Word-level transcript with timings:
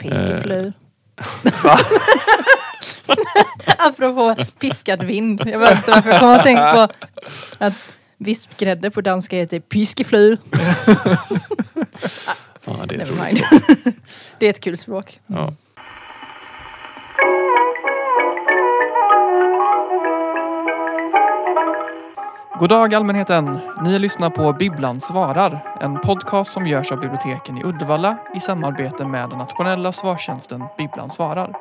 Piskeflu. 0.00 0.72
Apropå 3.78 4.44
piskad 4.60 5.02
vind. 5.02 5.42
Jag 5.46 5.58
vet 5.58 5.76
inte 5.76 5.90
varför 5.90 6.10
jag 6.10 6.20
kommer 6.20 6.36
att 6.36 6.44
tänka 6.44 6.72
på 6.72 6.88
att 7.64 7.74
vispgrädde 8.18 8.90
på 8.90 9.00
danska 9.00 9.36
heter 9.36 9.60
piskeflu. 9.60 10.36
Ja, 12.64 12.86
det 12.88 12.94
är. 12.94 13.08
Det 14.38 14.46
är 14.46 14.50
ett 14.50 14.60
kul 14.60 14.76
språk. 14.76 15.20
Ja. 15.26 15.52
God 22.60 22.68
dag 22.68 22.94
allmänheten! 22.94 23.58
Ni 23.82 23.98
lyssnar 23.98 24.30
på 24.30 24.52
Bibblan 24.52 25.00
svarar. 25.00 25.76
En 25.80 26.00
podcast 26.00 26.52
som 26.52 26.66
görs 26.66 26.92
av 26.92 27.00
biblioteken 27.00 27.58
i 27.58 27.64
Uddevalla 27.64 28.18
i 28.34 28.40
samarbete 28.40 29.04
med 29.04 29.30
den 29.30 29.38
nationella 29.38 29.92
svarstjänsten 29.92 30.64
Bibblan 30.78 31.10
svarar. 31.10 31.54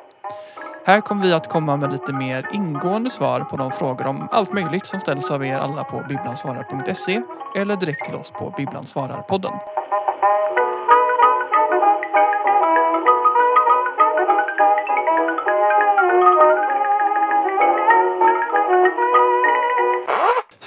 Här 0.86 1.02
kommer 1.02 1.26
vi 1.26 1.34
att 1.34 1.50
komma 1.50 1.78
med 1.78 1.92
lite 1.92 2.14
mer 2.14 2.48
ingående 2.54 3.10
svar 3.10 3.40
på 3.40 3.58
de 3.58 3.72
frågor 3.72 4.08
om 4.08 4.28
allt 4.32 4.54
möjligt 4.54 4.86
som 4.86 5.00
ställs 5.00 5.32
av 5.32 5.46
er 5.46 5.58
alla 5.58 5.84
på 5.84 6.04
bibblansvarar.se 6.10 7.22
eller 7.56 7.76
direkt 7.76 8.06
till 8.06 8.16
oss 8.16 8.32
på 8.32 8.54
Bibblan 8.58 8.86
svarar-podden. 8.86 9.54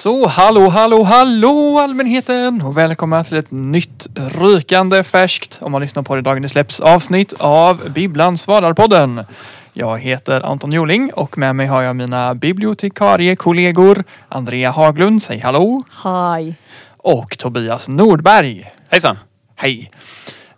Så 0.03 0.27
hallå, 0.27 0.69
hallå, 0.69 1.03
hallå 1.03 1.79
allmänheten 1.79 2.63
och 2.63 2.79
välkomna 2.79 3.25
till 3.25 3.37
ett 3.37 3.51
nytt 3.51 4.07
rykande 4.15 5.05
färskt, 5.05 5.59
om 5.61 5.73
man 5.73 5.81
lyssnar 5.83 6.03
på 6.03 6.15
det 6.17 6.23
dagen 6.23 6.43
det 6.43 6.49
släpps, 6.49 6.81
avsnitt 6.81 7.33
av 7.39 7.91
Bibblan 7.91 8.39
svarar-podden. 8.39 9.25
Jag 9.73 9.99
heter 9.99 10.41
Anton 10.41 10.73
Joling 10.73 11.13
och 11.13 11.39
med 11.39 11.57
mig 11.57 11.67
har 11.67 11.83
jag 11.83 11.97
mina 11.97 12.35
bibliotekariekollegor 12.35 14.05
Andrea 14.29 14.71
Haglund, 14.71 15.23
säg 15.23 15.39
hallå, 15.39 15.83
Hi. 16.05 16.55
och 16.97 17.39
Tobias 17.39 17.89
Nordberg. 17.89 18.71
Hejsan! 18.89 19.19
Hej! 19.57 19.91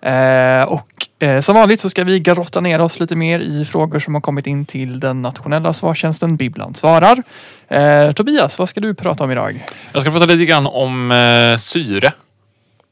Eh, 0.05 0.63
och 0.63 1.09
eh, 1.19 1.41
som 1.41 1.55
vanligt 1.55 1.81
så 1.81 1.91
ska 1.91 2.05
vi 2.05 2.21
grotta 2.21 2.61
ner 2.61 2.81
oss 2.81 3.01
lite 3.01 3.17
mer 3.17 3.41
i 3.41 3.65
frågor 3.65 3.99
som 3.99 4.15
har 4.15 4.21
kommit 4.21 4.47
in 4.47 4.67
till 4.67 5.01
den 5.01 5.23
nationella 5.23 5.73
svarstjänsten 5.73 6.37
Bibblan 6.37 6.75
svarar. 6.75 7.23
Eh, 7.69 8.13
Tobias, 8.13 8.59
vad 8.59 8.69
ska 8.69 8.81
du 8.81 8.95
prata 8.95 9.25
om 9.25 9.31
idag? 9.31 9.65
Jag 9.93 10.03
ska 10.03 10.11
prata 10.11 10.27
lite 10.27 10.45
grann 10.45 10.67
om 10.67 11.11
eh, 11.13 11.57
syre. 11.57 12.13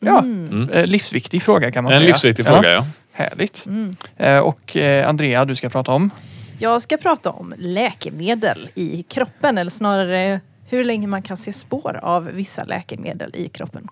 Ja, 0.01 0.19
Mm. 0.19 0.71
eh, 0.73 0.87
livsviktig 0.87 1.43
fråga 1.43 1.71
kan 1.73 1.85
man 1.85 1.93
En 1.93 1.99
säga. 1.99 2.09
livsviktig 2.09 2.47
fråga 2.47 2.71
ja. 2.73 2.87
Härligt. 3.13 3.67
Mm. 3.67 3.91
Eh, 4.17 4.39
och 4.39 4.77
eh, 4.77 5.09
Andrea, 5.09 5.45
du 5.45 5.55
ska 5.55 5.69
prata 5.69 5.93
om? 5.93 6.11
Jag 6.59 6.83
ska 6.83 6.97
prata 6.97 7.31
om 7.31 7.55
läkemedel 7.59 8.69
i 8.75 9.03
kroppen 9.03 9.59
eller 9.59 9.71
snarare 9.71 10.41
hur 10.69 10.85
länge 10.85 11.07
man 11.07 11.23
kan 11.23 11.37
se 11.37 11.53
spår 11.53 12.01
av 12.03 12.25
vissa 12.25 12.65
läkemedel 12.65 13.31
i 13.35 13.49
kroppen. 13.49 13.89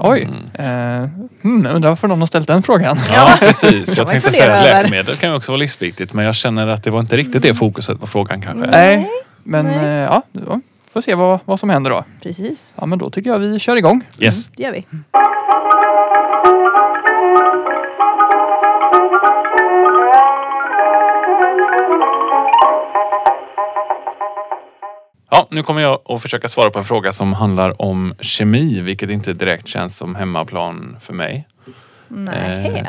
Oj, 0.00 0.28
eh, 0.54 0.64
hmm, 1.42 1.66
undrar 1.66 1.88
varför 1.88 2.08
någon 2.08 2.18
har 2.18 2.26
ställt 2.26 2.46
den 2.48 2.62
frågan. 2.62 2.98
Ja, 3.10 3.36
precis. 3.40 3.96
Jag 3.96 4.08
tänkte 4.08 4.32
säga 4.32 4.54
att 4.54 4.64
läkemedel 4.64 5.16
kan 5.16 5.30
ju 5.30 5.36
också 5.36 5.52
vara 5.52 5.58
livsviktigt 5.58 6.12
men 6.12 6.24
jag 6.24 6.34
känner 6.34 6.66
att 6.68 6.84
det 6.84 6.90
var 6.90 7.00
inte 7.00 7.16
riktigt 7.16 7.42
det 7.42 7.54
fokuset 7.54 8.00
på 8.00 8.06
frågan 8.06 8.40
kanske. 8.42 8.70
Nej, 8.70 9.10
men 9.42 9.64
Nej. 9.66 9.76
eh, 9.76 9.90
ja, 9.90 10.22
då 10.32 10.60
får 10.92 11.00
se 11.00 11.14
vad, 11.14 11.40
vad 11.44 11.60
som 11.60 11.70
händer 11.70 11.90
då. 11.90 12.04
Precis, 12.22 12.74
Ja, 12.76 12.86
men 12.86 12.98
då 12.98 13.10
tycker 13.10 13.30
jag 13.30 13.38
vi 13.38 13.58
kör 13.58 13.76
igång. 13.76 14.04
Yes. 14.18 14.48
det 14.48 14.62
gör 14.62 14.72
vi. 14.72 14.86
Ja, 25.34 25.46
nu 25.50 25.62
kommer 25.62 25.80
jag 25.80 26.00
att 26.04 26.22
försöka 26.22 26.48
svara 26.48 26.70
på 26.70 26.78
en 26.78 26.84
fråga 26.84 27.12
som 27.12 27.32
handlar 27.32 27.82
om 27.82 28.14
kemi 28.20 28.80
vilket 28.80 29.10
inte 29.10 29.32
direkt 29.32 29.68
känns 29.68 29.96
som 29.96 30.14
hemmaplan 30.14 30.96
för 31.00 31.14
mig. 31.14 31.48
Nej. 32.08 32.66
Eh. 32.66 32.86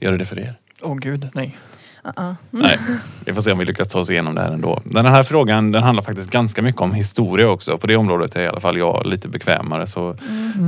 Gör 0.00 0.12
det 0.12 0.18
det 0.18 0.26
för 0.26 0.38
er? 0.38 0.54
Åh 0.82 0.96
gud, 0.96 1.28
nej. 1.34 1.58
Uh-uh. 2.04 2.34
Nej, 2.50 2.78
vi 3.26 3.32
får 3.32 3.42
se 3.42 3.52
om 3.52 3.58
vi 3.58 3.64
lyckas 3.64 3.88
ta 3.88 3.98
oss 3.98 4.10
igenom 4.10 4.34
det 4.34 4.40
här 4.40 4.52
ändå. 4.52 4.82
Den 4.84 5.06
här 5.06 5.22
frågan 5.22 5.72
den 5.72 5.82
handlar 5.82 6.02
faktiskt 6.02 6.30
ganska 6.30 6.62
mycket 6.62 6.80
om 6.80 6.92
historia 6.92 7.48
också. 7.48 7.78
På 7.78 7.86
det 7.86 7.96
området 7.96 8.36
är 8.36 8.42
i 8.42 8.46
alla 8.46 8.60
fall 8.60 8.78
jag 8.78 9.06
lite 9.06 9.28
bekvämare. 9.28 9.86
Så 9.86 10.16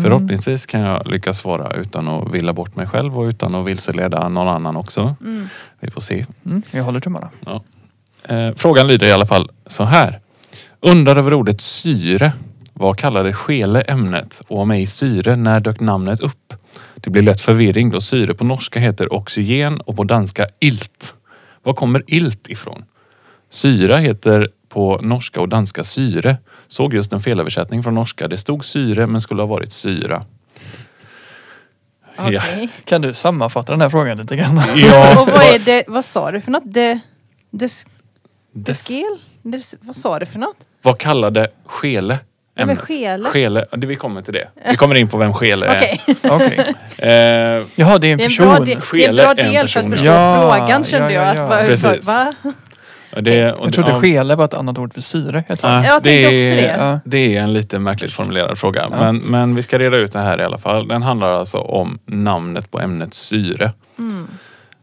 förhoppningsvis 0.03 0.66
kan 0.66 0.80
jag 0.80 1.06
lyckas 1.06 1.38
svara 1.38 1.75
utan 1.75 2.09
att 2.09 2.34
villa 2.34 2.53
bort 2.53 2.76
mig 2.76 2.86
själv 2.86 3.19
och 3.19 3.22
utan 3.25 3.54
att 3.54 3.66
vilseleda 3.66 4.28
någon 4.28 4.48
annan 4.48 4.76
också. 4.76 5.14
Vi 5.80 5.91
får 5.91 6.00
se. 6.00 6.26
Mm, 6.47 6.62
jag 6.70 6.84
håller 6.84 7.00
tummarna. 7.00 7.30
Ja. 7.47 7.62
Eh, 8.34 8.54
frågan 8.56 8.86
lyder 8.86 9.06
i 9.06 9.12
alla 9.12 9.26
fall 9.26 9.50
så 9.66 9.84
här. 9.84 10.20
Undrar 10.80 11.16
över 11.16 11.34
ordet 11.34 11.60
syre. 11.60 12.32
Vad 12.74 12.96
kallade 12.98 13.32
Skele 13.32 13.80
ämnet 13.80 14.42
och 14.48 14.58
om 14.58 14.70
ej 14.70 14.86
syre, 14.86 15.36
när 15.36 15.60
dök 15.60 15.80
namnet 15.80 16.20
upp? 16.20 16.54
Det 16.94 17.10
blir 17.10 17.22
lätt 17.22 17.41
förvirring 17.41 17.91
då 17.91 18.00
syre 18.00 18.34
på 18.34 18.44
norska 18.44 18.80
heter 18.80 19.12
oxygen 19.12 19.80
och 19.80 19.96
på 19.96 20.04
danska 20.04 20.46
ilt. 20.60 21.14
Var 21.62 21.74
kommer 21.74 22.02
ilt 22.06 22.48
ifrån? 22.48 22.84
Syra 23.50 23.96
heter 23.96 24.48
på 24.68 25.00
norska 25.02 25.41
och 25.41 25.48
danska 25.48 25.84
syre. 25.84 26.36
Såg 26.68 26.94
just 26.94 27.12
en 27.12 27.20
felöversättning 27.20 27.82
från 27.82 27.94
norska. 27.94 28.28
Det 28.28 28.38
stod 28.38 28.64
syre 28.64 29.06
men 29.06 29.20
skulle 29.20 29.42
ha 29.42 29.47
varit 29.47 29.72
syra. 29.72 30.24
Ja. 32.16 32.24
Okej. 32.26 32.68
Kan 32.84 33.02
du 33.02 33.14
sammanfatta 33.14 33.72
den 33.72 33.80
här 33.80 33.91
frågan 33.91 34.18
lite 34.18 34.36
grann? 34.36 34.62
Ja, 34.76 35.20
Och 35.22 35.28
vad 35.28 35.42
är 35.42 35.58
det, 35.58 35.84
vad 35.88 36.04
sa 36.04 36.30
du 36.30 36.41
för 36.41 36.50
något? 36.50 36.62
Det, 36.66 37.00
des, 37.50 37.86
Des- 38.52 38.64
deskel? 38.64 39.18
Des, 39.43 39.75
vad 39.81 39.97
sa 39.97 40.19
du 40.19 40.27
för 40.27 40.39
något? 40.39 40.56
Vad 40.83 40.99
kallade 40.99 41.49
Skele 41.67 42.19
ämnet? 42.59 42.78
skele. 42.78 43.28
Skele. 43.28 43.67
Det, 43.73 43.87
vi 43.87 43.97
kommer 43.97 44.23
till 44.23 44.33
det. 44.34 44.49
Vi 44.71 44.77
kommer 44.77 44.95
in 44.95 45.09
på 45.09 45.17
vem 45.17 45.34
Skele 45.34 45.67
är. 45.67 45.77
Okej, 45.77 46.01
Okej. 46.31 46.75
Eh, 46.99 47.65
Jaha, 47.75 47.99
det 47.99 48.06
är 48.09 48.12
en 48.12 48.19
det 48.19 48.25
är 48.25 48.25
en 48.25 48.28
person. 48.31 48.47
bra, 48.47 48.55
del, 48.59 48.65
det 48.67 48.73
är 48.73 48.77
en 48.77 48.81
Skele 48.83 49.23
bra 49.23 49.33
är 49.33 49.45
en 49.45 49.53
del 49.53 49.69
för 49.69 49.81
att 49.81 49.84
person. 49.84 49.91
förstå 49.91 50.06
Ja, 50.06 50.56
frågan 50.59 50.84
kände 50.84 51.12
ja, 51.12 51.21
jag. 51.21 51.27
ja, 51.27 51.31
Att, 51.33 51.39
ja. 51.39 51.47
va, 51.47 51.56
Precis. 51.67 52.06
Va? 52.06 52.33
det, 53.21 53.53
och 53.53 53.67
Jag 53.67 53.75
trodde 53.75 53.91
ja, 53.91 54.01
skele 54.01 54.34
var 54.34 54.45
ett 54.45 54.55
annat 54.55 54.78
ord 54.78 54.95
för 54.95 55.01
syre. 55.01 55.45
ett 55.49 55.61
tag. 55.61 55.71
ja, 55.71 55.84
Jag 55.84 56.03
tänkte 56.03 56.11
det, 56.11 56.27
också 56.27 56.45
är- 56.45 56.57
det. 56.57 56.77
Ja. 56.78 56.99
det 57.05 57.37
är 57.37 57.43
en 57.43 57.53
lite 57.53 57.78
märkligt 57.78 58.12
formulerad 58.12 58.59
fråga. 58.59 58.87
Ja. 58.91 58.97
Men, 58.99 59.17
men 59.17 59.55
vi 59.55 59.62
ska 59.62 59.78
reda 59.78 59.97
ut 59.97 60.12
det 60.12 60.22
här 60.22 60.41
i 60.41 60.45
alla 60.45 60.59
fall. 60.59 60.89
Den 60.89 61.03
handlar 61.03 61.33
alltså 61.33 61.59
om 61.59 61.99
namnet 62.07 62.71
på 62.71 62.81
ämnet 62.81 63.15
syre. 63.15 63.72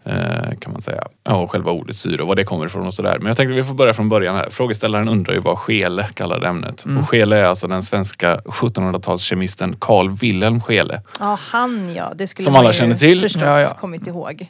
Mm. 0.09 0.21
Eh, 0.43 0.57
kan 0.59 0.71
man 0.73 0.81
säga. 0.81 1.03
Ja, 1.23 1.35
och 1.35 1.51
själva 1.51 1.71
ordet 1.71 1.95
syre 1.95 2.21
och 2.21 2.27
var 2.27 2.35
det 2.35 2.43
kommer 2.43 2.65
ifrån 2.65 2.87
och 2.87 2.93
sådär. 2.93 3.17
Men 3.19 3.27
jag 3.27 3.37
tänkte 3.37 3.53
vi 3.53 3.63
får 3.63 3.73
börja 3.73 3.93
från 3.93 4.09
början 4.09 4.35
här. 4.35 4.49
Frågeställaren 4.49 5.09
undrar 5.09 5.33
ju 5.33 5.39
vad 5.39 5.57
skele 5.57 6.07
kallade 6.13 6.47
ämnet. 6.47 6.85
Mm. 6.85 6.97
Och 6.97 7.09
skele 7.09 7.37
är 7.37 7.43
alltså 7.43 7.67
den 7.67 7.83
svenska 7.83 8.35
1700-talskemisten 8.37 9.75
Carl 9.79 10.09
Wilhelm 10.11 10.61
Skele. 10.61 11.01
Ja, 11.19 11.39
han 11.41 11.93
ja. 11.95 12.13
Det 12.15 12.27
skulle 12.27 12.43
Som 12.45 12.55
alla 12.55 12.73
känner 12.73 12.95
till. 12.95 13.21
förstås 13.21 13.41
Ja, 13.41 13.59
ja. 13.61 13.69
kommit 13.79 14.07
ihåg. 14.07 14.49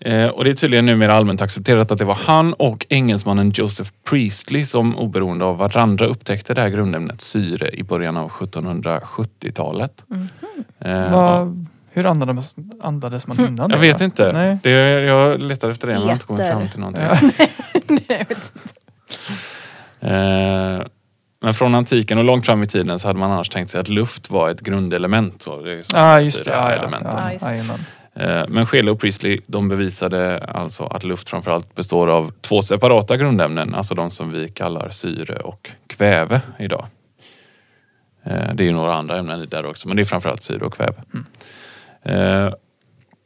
Eh, 0.00 0.26
och 0.26 0.44
det 0.44 0.50
är 0.50 0.54
tydligen 0.54 0.86
numera 0.86 1.14
allmänt 1.14 1.42
accepterat 1.42 1.90
att 1.90 1.98
det 1.98 2.04
var 2.04 2.18
han 2.24 2.52
och 2.52 2.86
engelsmannen 2.88 3.50
Joseph 3.54 3.90
Priestley 4.10 4.64
som 4.64 4.98
oberoende 4.98 5.44
av 5.44 5.58
varandra 5.58 6.06
upptäckte 6.06 6.54
det 6.54 6.60
här 6.60 6.68
grundämnet 6.68 7.20
syre 7.20 7.70
i 7.72 7.82
början 7.82 8.16
av 8.16 8.30
1770-talet. 8.30 10.02
Mhm. 10.06 10.28
Eh, 10.80 10.92
ja. 10.92 11.08
Vad, 11.10 11.66
hur 11.96 12.06
andades, 12.06 12.54
andades 12.82 13.26
man 13.26 13.40
innan 13.40 13.56
Jag 13.58 13.70
det, 13.70 13.76
vet 13.78 14.00
inte. 14.00 14.32
Nej. 14.32 14.58
Det, 14.62 14.70
jag 15.04 15.40
letar 15.42 15.70
efter 15.70 15.86
det 15.86 15.92
men 15.92 16.02
jag 16.02 16.08
har 16.08 16.12
inte 16.12 16.26
kommit 16.26 16.46
fram 16.46 16.68
till 16.68 16.80
någonting. 16.80 17.04
Ja. 18.08 18.16
Eh, 20.00 20.82
men 21.40 21.54
från 21.54 21.74
antiken 21.74 22.18
och 22.18 22.24
långt 22.24 22.46
fram 22.46 22.62
i 22.62 22.66
tiden 22.66 22.98
så 22.98 23.08
hade 23.08 23.18
man 23.18 23.30
annars 23.30 23.48
tänkt 23.48 23.70
sig 23.70 23.80
att 23.80 23.88
luft 23.88 24.30
var 24.30 24.50
ett 24.50 24.60
grundelement. 24.60 25.42
Så 25.42 25.62
det 25.62 25.72
är 25.72 25.82
Ja, 25.94 26.20
just 26.20 26.44
det. 26.44 26.50
Ja, 26.50 26.70
ja, 26.70 26.76
elementen. 26.76 27.12
Ja, 27.16 27.32
just 27.32 27.46
det. 28.14 28.24
Eh, 28.24 28.44
Men 28.48 28.66
Scheele 28.66 28.90
och 28.90 29.00
Priestley 29.00 29.40
de 29.46 29.68
bevisade 29.68 30.38
alltså 30.44 30.84
att 30.84 31.04
luft 31.04 31.28
framförallt 31.30 31.74
består 31.74 32.08
av 32.08 32.32
två 32.40 32.62
separata 32.62 33.16
grundämnen, 33.16 33.74
alltså 33.74 33.94
de 33.94 34.10
som 34.10 34.32
vi 34.32 34.48
kallar 34.48 34.90
syre 34.90 35.34
och 35.36 35.70
kväve 35.86 36.40
idag. 36.58 36.86
Eh, 38.24 38.54
Det 38.54 38.62
är 38.62 38.66
ju 38.66 38.72
några 38.72 38.94
andra 38.94 39.18
ämnen 39.18 39.42
i 39.42 39.46
där 39.46 39.66
också, 39.66 39.88
men 39.88 39.96
det 39.96 40.02
är 40.02 40.04
framförallt 40.04 40.42
syre 40.42 40.64
och 40.64 40.74
kväve. 40.74 40.94
Eh, 41.14 41.20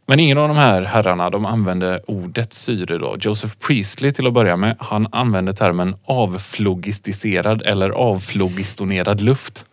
Men 0.07 0.21
ingen 0.21 0.39
av 0.39 0.49
de 0.49 0.57
här 0.57 0.83
herrarna 0.83 1.31
de 1.31 1.47
använde 1.47 2.03
ordet 2.07 2.53
syre 2.53 2.99
då. 2.99 3.17
Joseph 3.21 3.55
Priestley 3.67 4.13
till 4.13 4.27
att 4.27 4.33
börja 4.33 4.57
med, 4.57 4.77
han 4.79 5.07
använde 5.13 5.55
termen 5.55 5.95
avflogistiserad 6.05 7.63
eller 7.63 7.91
avflogistonerad 7.91 9.21
luft. 9.21 9.65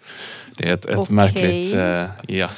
Det 0.57 0.69
är 0.69 0.73
ett, 0.73 0.85
ett 0.85 0.97
Okej. 0.97 1.15
märkligt, 1.15 1.75
eh, 1.75 2.35
ja, 2.37 2.49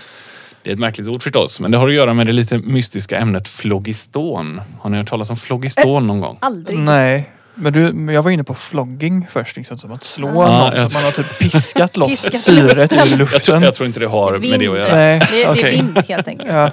det 0.64 0.70
är 0.70 0.74
ett 0.74 0.80
märkligt 0.80 1.08
ord 1.08 1.24
förstås, 1.24 1.60
men 1.60 1.72
det 1.72 1.78
har 1.78 1.88
att 1.88 1.94
göra 1.94 2.14
med 2.14 2.28
det 2.28 2.34
lite 2.34 2.58
mystiska 2.58 3.20
ämnet 3.20 3.48
flogiston. 3.48 4.62
Har 4.80 4.90
ni 4.90 4.98
hört 4.98 5.08
talas 5.10 5.30
om 5.30 5.38
flogiston 5.38 6.08
någon 6.08 6.22
gång? 6.22 6.38
Aldrig. 6.40 6.80
Nej. 6.80 7.30
Men 7.62 7.74
du, 7.74 7.94
men 7.94 8.16
jag 8.16 8.24
var 8.24 8.32
inne 8.32 8.44
på 8.44 8.54
flogging 8.56 9.28
först, 9.30 9.56
liksom, 9.58 9.78
som 9.78 9.92
att 9.92 10.04
slå 10.04 10.28
Ja, 10.28 10.34
någon. 10.34 10.76
jag- 10.76 10.78
Att 10.86 10.94
man 10.94 11.04
har 11.04 11.12
typ 11.12 11.40
piskat 11.40 11.98
loss 11.98 12.10
Piskat 12.10 12.40
syret 12.42 12.78
ur 12.94 12.98
Jag 12.98 13.08
tror, 13.08 13.18
luften. 13.18 13.64
jag 13.64 13.76
tror 13.76 13.88
inte 13.88 14.00
det 14.00 14.08
har 14.08 14.32
med 14.38 14.60
det 14.60 14.68
att 14.68 14.78
göra. 14.78 14.96
Nej, 14.96 15.20
Det, 15.20 15.26
det 15.36 15.44
är 15.44 15.72
vind 15.72 15.98
helt 16.10 16.28
enkelt. 16.28 16.52
Ja. 16.54 16.72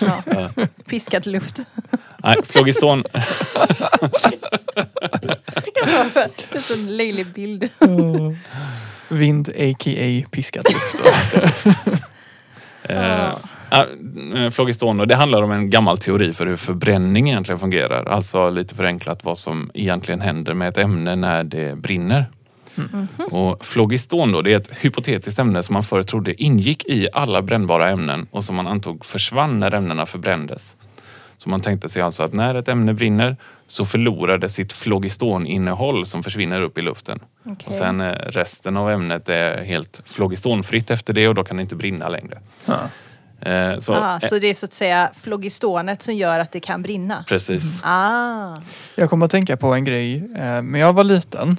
Ja. 0.00 0.64
Piskad 0.88 1.26
luft. 1.26 1.60
Nej, 2.24 2.36
är 6.52 6.56
en 6.56 6.62
sån 6.62 6.96
löjlig 6.96 7.26
bild. 7.26 7.68
Vind 9.08 9.48
a.k.a. 9.48 10.28
piskat 10.30 10.66
luft. 10.72 10.96
Eh, 12.82 12.96
ja, 13.06 13.38
eh, 13.70 14.50
Phlogiston 14.50 14.96
då, 14.96 15.04
det 15.04 15.14
handlar 15.14 15.42
om 15.42 15.52
en 15.52 15.70
gammal 15.70 15.98
teori 15.98 16.32
för 16.32 16.46
hur 16.46 16.56
förbränning 16.56 17.28
egentligen 17.28 17.58
fungerar. 17.58 18.04
Alltså 18.04 18.50
lite 18.50 18.74
förenklat 18.74 19.24
vad 19.24 19.38
som 19.38 19.70
egentligen 19.74 20.20
händer 20.20 20.54
med 20.54 20.68
ett 20.68 20.78
ämne 20.78 21.16
när 21.16 21.44
det 21.44 21.78
brinner. 21.78 22.26
Och 23.30 23.60
Phlogiston 23.60 24.32
då, 24.32 24.42
det 24.42 24.52
är 24.52 24.56
ett 24.56 24.78
hypotetiskt 24.80 25.38
ämne 25.38 25.62
som 25.62 25.72
man 25.72 25.82
förr 25.82 26.02
trodde 26.02 26.42
ingick 26.42 26.84
i 26.86 27.08
alla 27.12 27.42
brännbara 27.42 27.88
ämnen 27.88 28.26
och 28.30 28.44
som 28.44 28.56
man 28.56 28.66
antog 28.66 29.04
försvann 29.04 29.60
när 29.60 29.74
ämnena 29.74 30.06
förbrändes. 30.06 30.76
Så 31.36 31.48
man 31.48 31.60
tänkte 31.60 31.88
sig 31.88 32.02
alltså 32.02 32.22
att 32.22 32.32
när 32.32 32.54
ett 32.54 32.68
ämne 32.68 32.94
brinner 32.94 33.36
så 33.66 33.86
förlorar 33.86 34.38
det 34.38 34.48
sitt 34.48 34.82
phlogistoниnnehåll 34.82 36.06
som 36.06 36.22
försvinner 36.22 36.62
upp 36.62 36.78
i 36.78 36.82
luften. 36.82 37.20
Okej. 37.44 37.56
Och 37.66 37.72
sen 37.72 38.00
eh, 38.00 38.12
resten 38.12 38.76
av 38.76 38.90
ämnet 38.90 39.28
är 39.28 39.64
helt 39.64 40.02
phlogistonfritt 40.14 40.90
efter 40.90 41.12
det 41.12 41.28
och 41.28 41.34
då 41.34 41.44
kan 41.44 41.56
det 41.56 41.62
inte 41.62 41.76
brinna 41.76 42.08
längre. 42.08 42.38
Ja. 42.64 42.78
Eh, 43.40 43.78
så, 43.78 43.94
Ah, 43.94 44.18
eh, 44.22 44.28
så 44.28 44.38
det 44.38 44.46
är 44.46 44.54
så 44.54 44.66
att 44.66 44.72
säga 44.72 45.10
flogistonet 45.16 46.02
som 46.02 46.14
gör 46.14 46.38
att 46.38 46.52
det 46.52 46.60
kan 46.60 46.82
brinna? 46.82 47.24
Precis. 47.28 47.80
Ah, 47.84 48.56
Jag 48.94 49.10
kommer 49.10 49.24
att 49.24 49.30
tänka 49.30 49.56
på 49.56 49.74
en 49.74 49.84
grej. 49.84 50.16
Eh, 50.36 50.62
När 50.62 50.78
jag 50.78 50.92
var 50.92 51.04
liten 51.04 51.56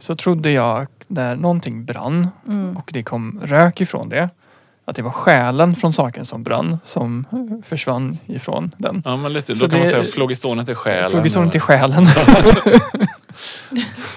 så 0.00 0.16
trodde 0.16 0.50
jag 0.50 0.86
när 1.06 1.36
någonting 1.36 1.84
brann 1.84 2.28
Mm. 2.46 2.76
och 2.76 2.90
det 2.92 3.02
kom 3.02 3.40
rök 3.44 3.80
ifrån 3.80 4.08
det. 4.08 4.28
Att 4.84 4.96
det 4.96 5.02
var 5.02 5.10
själen 5.10 5.76
från 5.76 5.92
saken 5.92 6.24
som 6.24 6.42
brann 6.42 6.78
som 6.84 7.24
försvann 7.64 8.18
ifrån 8.26 8.74
den. 8.78 9.02
Ja, 9.04 9.16
men 9.16 9.32
lite. 9.32 9.56
Så 9.56 9.64
Då 9.64 9.70
kan 9.70 9.78
man 9.78 9.84
det- 9.84 9.90
säga 9.90 10.00
att 10.02 10.10
flogistonet 10.10 10.68
är 10.68 10.74
själen. 10.74 11.10
Flogistonet 11.10 11.54
är 11.54 11.58
själen. 11.58 12.04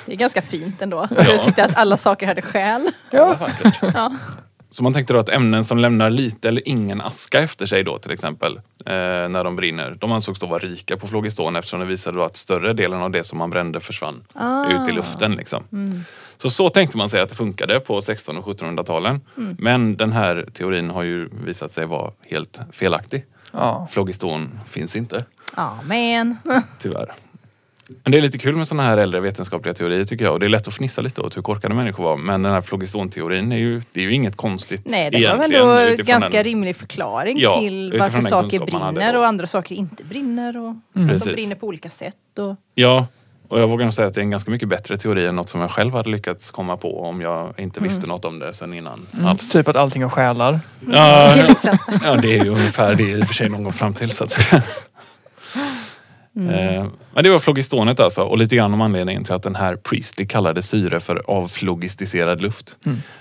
det 0.06 0.12
är 0.12 0.16
ganska 0.16 0.42
fint 0.42 0.82
ändå. 0.82 1.08
Ja. 1.18 1.24
Jag 1.30 1.44
tyckte 1.44 1.64
att 1.66 1.78
alla 1.78 1.98
saker 1.98 2.28
hade 2.28 2.42
själ. 2.42 2.88
Ja. 3.12 3.36
Ja. 3.94 4.12
Så 4.74 4.84
man 4.84 4.94
tänkte 4.94 5.14
då 5.14 5.20
att 5.20 5.30
ämnen 5.30 5.66
som 5.66 5.78
lämnar 5.78 6.10
lite 6.10 6.48
eller 6.48 6.68
ingen 6.68 7.02
aska 7.02 7.40
efter 7.40 7.66
sig 7.66 7.84
då 7.84 7.98
till 7.98 8.12
exempel 8.12 8.58
eh, 8.86 8.94
när 9.30 9.44
de 9.44 9.56
brinner. 9.56 9.98
De 10.00 10.12
ansågs 10.12 10.40
då 10.40 10.46
vara 10.48 10.60
rika 10.60 10.98
på 10.98 11.08
flogiston 11.08 11.56
eftersom 11.56 11.80
det 11.80 11.86
visade 11.86 12.18
då 12.18 12.24
att 12.24 12.38
större 12.38 12.74
delen 12.74 13.02
av 13.02 13.12
det 13.12 13.24
som 13.24 13.38
man 13.38 13.50
brände 13.50 13.80
försvann 13.80 14.24
Ah. 14.34 14.68
ut 14.84 14.90
i 14.90 14.92
luften. 14.92 15.32
Liksom. 15.32 15.64
Så 16.38 16.50
så 16.50 16.70
tänkte 16.70 16.98
man 16.98 17.10
sig 17.10 17.22
att 17.22 17.30
det 17.30 17.36
funkade 17.36 17.80
på 17.80 17.98
1600 17.98 18.44
och 18.46 18.60
1700-talen. 18.60 19.22
Men 19.58 19.96
den 19.98 20.12
här 20.12 20.46
teorin 20.54 20.90
har 20.90 21.04
ju 21.04 21.30
visat 21.46 21.72
sig 21.72 21.86
vara 21.86 22.12
helt 22.30 22.60
felaktig. 22.72 23.24
Ja. 23.52 23.88
Flogiston 23.92 24.60
finns 24.68 24.96
inte. 24.96 25.26
Ja, 25.56 25.78
men. 25.86 26.38
Tyvärr. 26.82 27.14
Men 28.04 28.12
det 28.12 28.18
är 28.18 28.22
lite 28.22 28.38
kul 28.38 28.56
med 28.56 28.68
sådana 28.68 28.84
här 28.84 28.98
äldre 28.98 29.22
vetenskapliga 29.22 29.74
teorier 29.74 30.06
tycker 30.06 30.26
jag. 30.26 30.34
Och 30.34 30.40
det 30.40 30.46
är 30.46 30.50
lätt 30.50 30.68
att 30.68 30.74
fnissa 30.74 31.02
lite 31.02 31.22
åt 31.22 31.38
hur 31.38 31.42
korkade 31.42 31.76
människor 31.76 32.04
var. 32.04 32.18
Men 32.18 32.44
den 32.44 32.52
här 32.54 32.62
flogistonteorin 32.62 33.52
är 33.52 33.58
ju, 33.58 33.82
det 33.94 34.00
är 34.00 34.04
ju 34.04 34.14
inget 34.14 34.36
konstigt 34.38 34.82
Nej, 34.86 35.12
det 35.12 35.28
var 35.28 35.38
väl 35.38 35.88
utifrån 35.94 36.06
ganska 36.06 36.32
den- 36.38 36.44
rimlig 36.44 36.76
förklaring 36.76 37.40
Ja, 37.40 37.60
till 37.60 37.96
varför 38.00 38.22
saker 38.22 38.60
brinner 38.60 39.14
då. 39.14 39.20
och 39.20 39.26
andra 39.26 39.48
saker 39.48 39.76
inte 39.76 40.04
brinner. 40.04 40.58
Och 40.58 40.76
Mm. 40.96 41.18
De 41.18 41.32
brinner 41.32 41.56
på 41.56 41.68
olika 41.68 41.90
sätt. 41.90 42.16
Och... 42.40 42.56
Ja, 42.76 43.08
och 43.48 43.60
jag 43.60 43.68
vågar 43.68 43.86
nog 43.86 43.94
säga 43.94 44.08
att 44.08 44.14
det 44.14 44.20
är 44.20 44.24
en 44.24 44.30
ganska 44.32 44.52
mycket 44.52 44.70
bättre 44.70 44.98
teori 44.98 45.26
än 45.28 45.36
något 45.36 45.50
som 45.50 45.62
jag 45.62 45.72
själv 45.72 45.94
hade 45.94 46.10
lyckats 46.10 46.52
komma 46.52 46.78
på 46.78 47.04
om 47.04 47.22
jag 47.22 47.54
inte 47.60 47.80
visste 47.80 48.08
något 48.08 48.26
om 48.26 48.40
det 48.40 48.54
sen 48.54 48.74
innan 48.74 49.06
alls. 49.24 49.52
Typ 49.52 49.68
att 49.68 49.76
allting 49.76 50.04
har 50.04 50.10
själar. 50.10 50.60
Ja, 50.92 51.32
Till 51.36 51.46
exempel. 51.52 52.00
ja, 52.04 52.16
det 52.16 52.38
är 52.40 52.44
ju 52.44 52.50
ungefär 52.50 52.96
det 52.96 53.04
i 53.04 53.22
och 53.24 53.28
för 53.28 53.34
sig 53.34 53.50
någon 53.50 53.64
gång 53.64 53.74
fram 53.74 53.94
till. 53.94 54.12
Så 54.12 54.24
att, 54.24 54.34
Eh, 56.36 56.86
Men 57.14 57.24
det 57.24 57.30
var 57.30 57.40
flogistonet 57.40 58.00
alltså 58.00 58.22
och 58.22 58.38
lite 58.38 58.56
grann 58.56 58.74
om 58.74 58.82
anledningen 58.82 59.24
till 59.24 59.34
att 59.34 59.44
den 59.44 59.56
här 59.56 59.76
Priestley 59.76 60.28
kallade 60.28 60.62
syre 60.62 61.00
för 61.00 61.22
avflogistiserad 61.28 62.42
luft. 62.42 62.76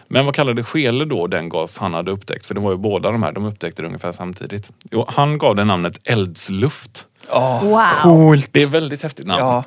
Men 0.09 0.25
vad 0.27 0.35
kallade 0.35 0.65
Scheele 0.65 1.05
då 1.05 1.27
den 1.27 1.49
gas 1.49 1.79
han 1.79 1.95
hade 1.95 2.11
upptäckt? 2.11 2.47
För 2.47 2.55
det 2.55 2.61
var 2.61 2.71
ju 2.71 2.77
båda 2.77 3.11
de 3.11 3.23
här, 3.23 3.33
de 3.33 3.45
upptäckte 3.45 3.83
det 3.83 3.87
ungefär 3.87 4.13
samtidigt. 4.13 4.71
Jo, 4.91 5.05
han 5.09 5.39
gav 5.39 5.57
det 5.57 5.65
namnet 5.65 5.99
eldsluft. 6.05 7.07
Ja, 7.29 7.61
Wow. 7.65 7.81
coolt. 8.03 8.49
Det 8.53 8.63
är 8.63 8.67
väldigt 8.67 9.03
häftigt 9.03 9.27
namn. 9.27 9.41
Ja. 9.41 9.65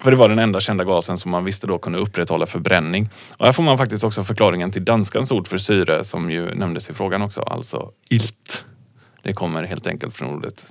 För 0.00 0.10
det 0.10 0.16
var 0.16 0.28
den 0.28 0.38
enda 0.38 0.60
kända 0.60 0.84
gasen 0.84 1.18
som 1.18 1.30
man 1.30 1.44
visste 1.44 1.66
då 1.66 1.78
kunde 1.78 1.98
upprätthålla 1.98 2.46
förbränning. 2.46 3.08
Och 3.36 3.46
här 3.46 3.52
får 3.52 3.62
man 3.62 3.78
faktiskt 3.78 4.04
också 4.04 4.24
förklaringen 4.24 4.70
till 4.72 4.84
danskans 4.84 5.30
ord 5.32 5.48
för 5.48 5.58
syre 5.58 6.04
som 6.04 6.30
ju 6.30 6.54
nämndes 6.54 6.90
i 6.90 6.92
frågan 6.92 7.22
också, 7.22 7.40
alltså 7.40 7.90
ilt. 8.10 8.64
Det 9.22 9.32
kommer 9.32 9.62
helt 9.62 9.86
enkelt 9.86 10.14
från 10.16 10.28
ordet 10.36 10.66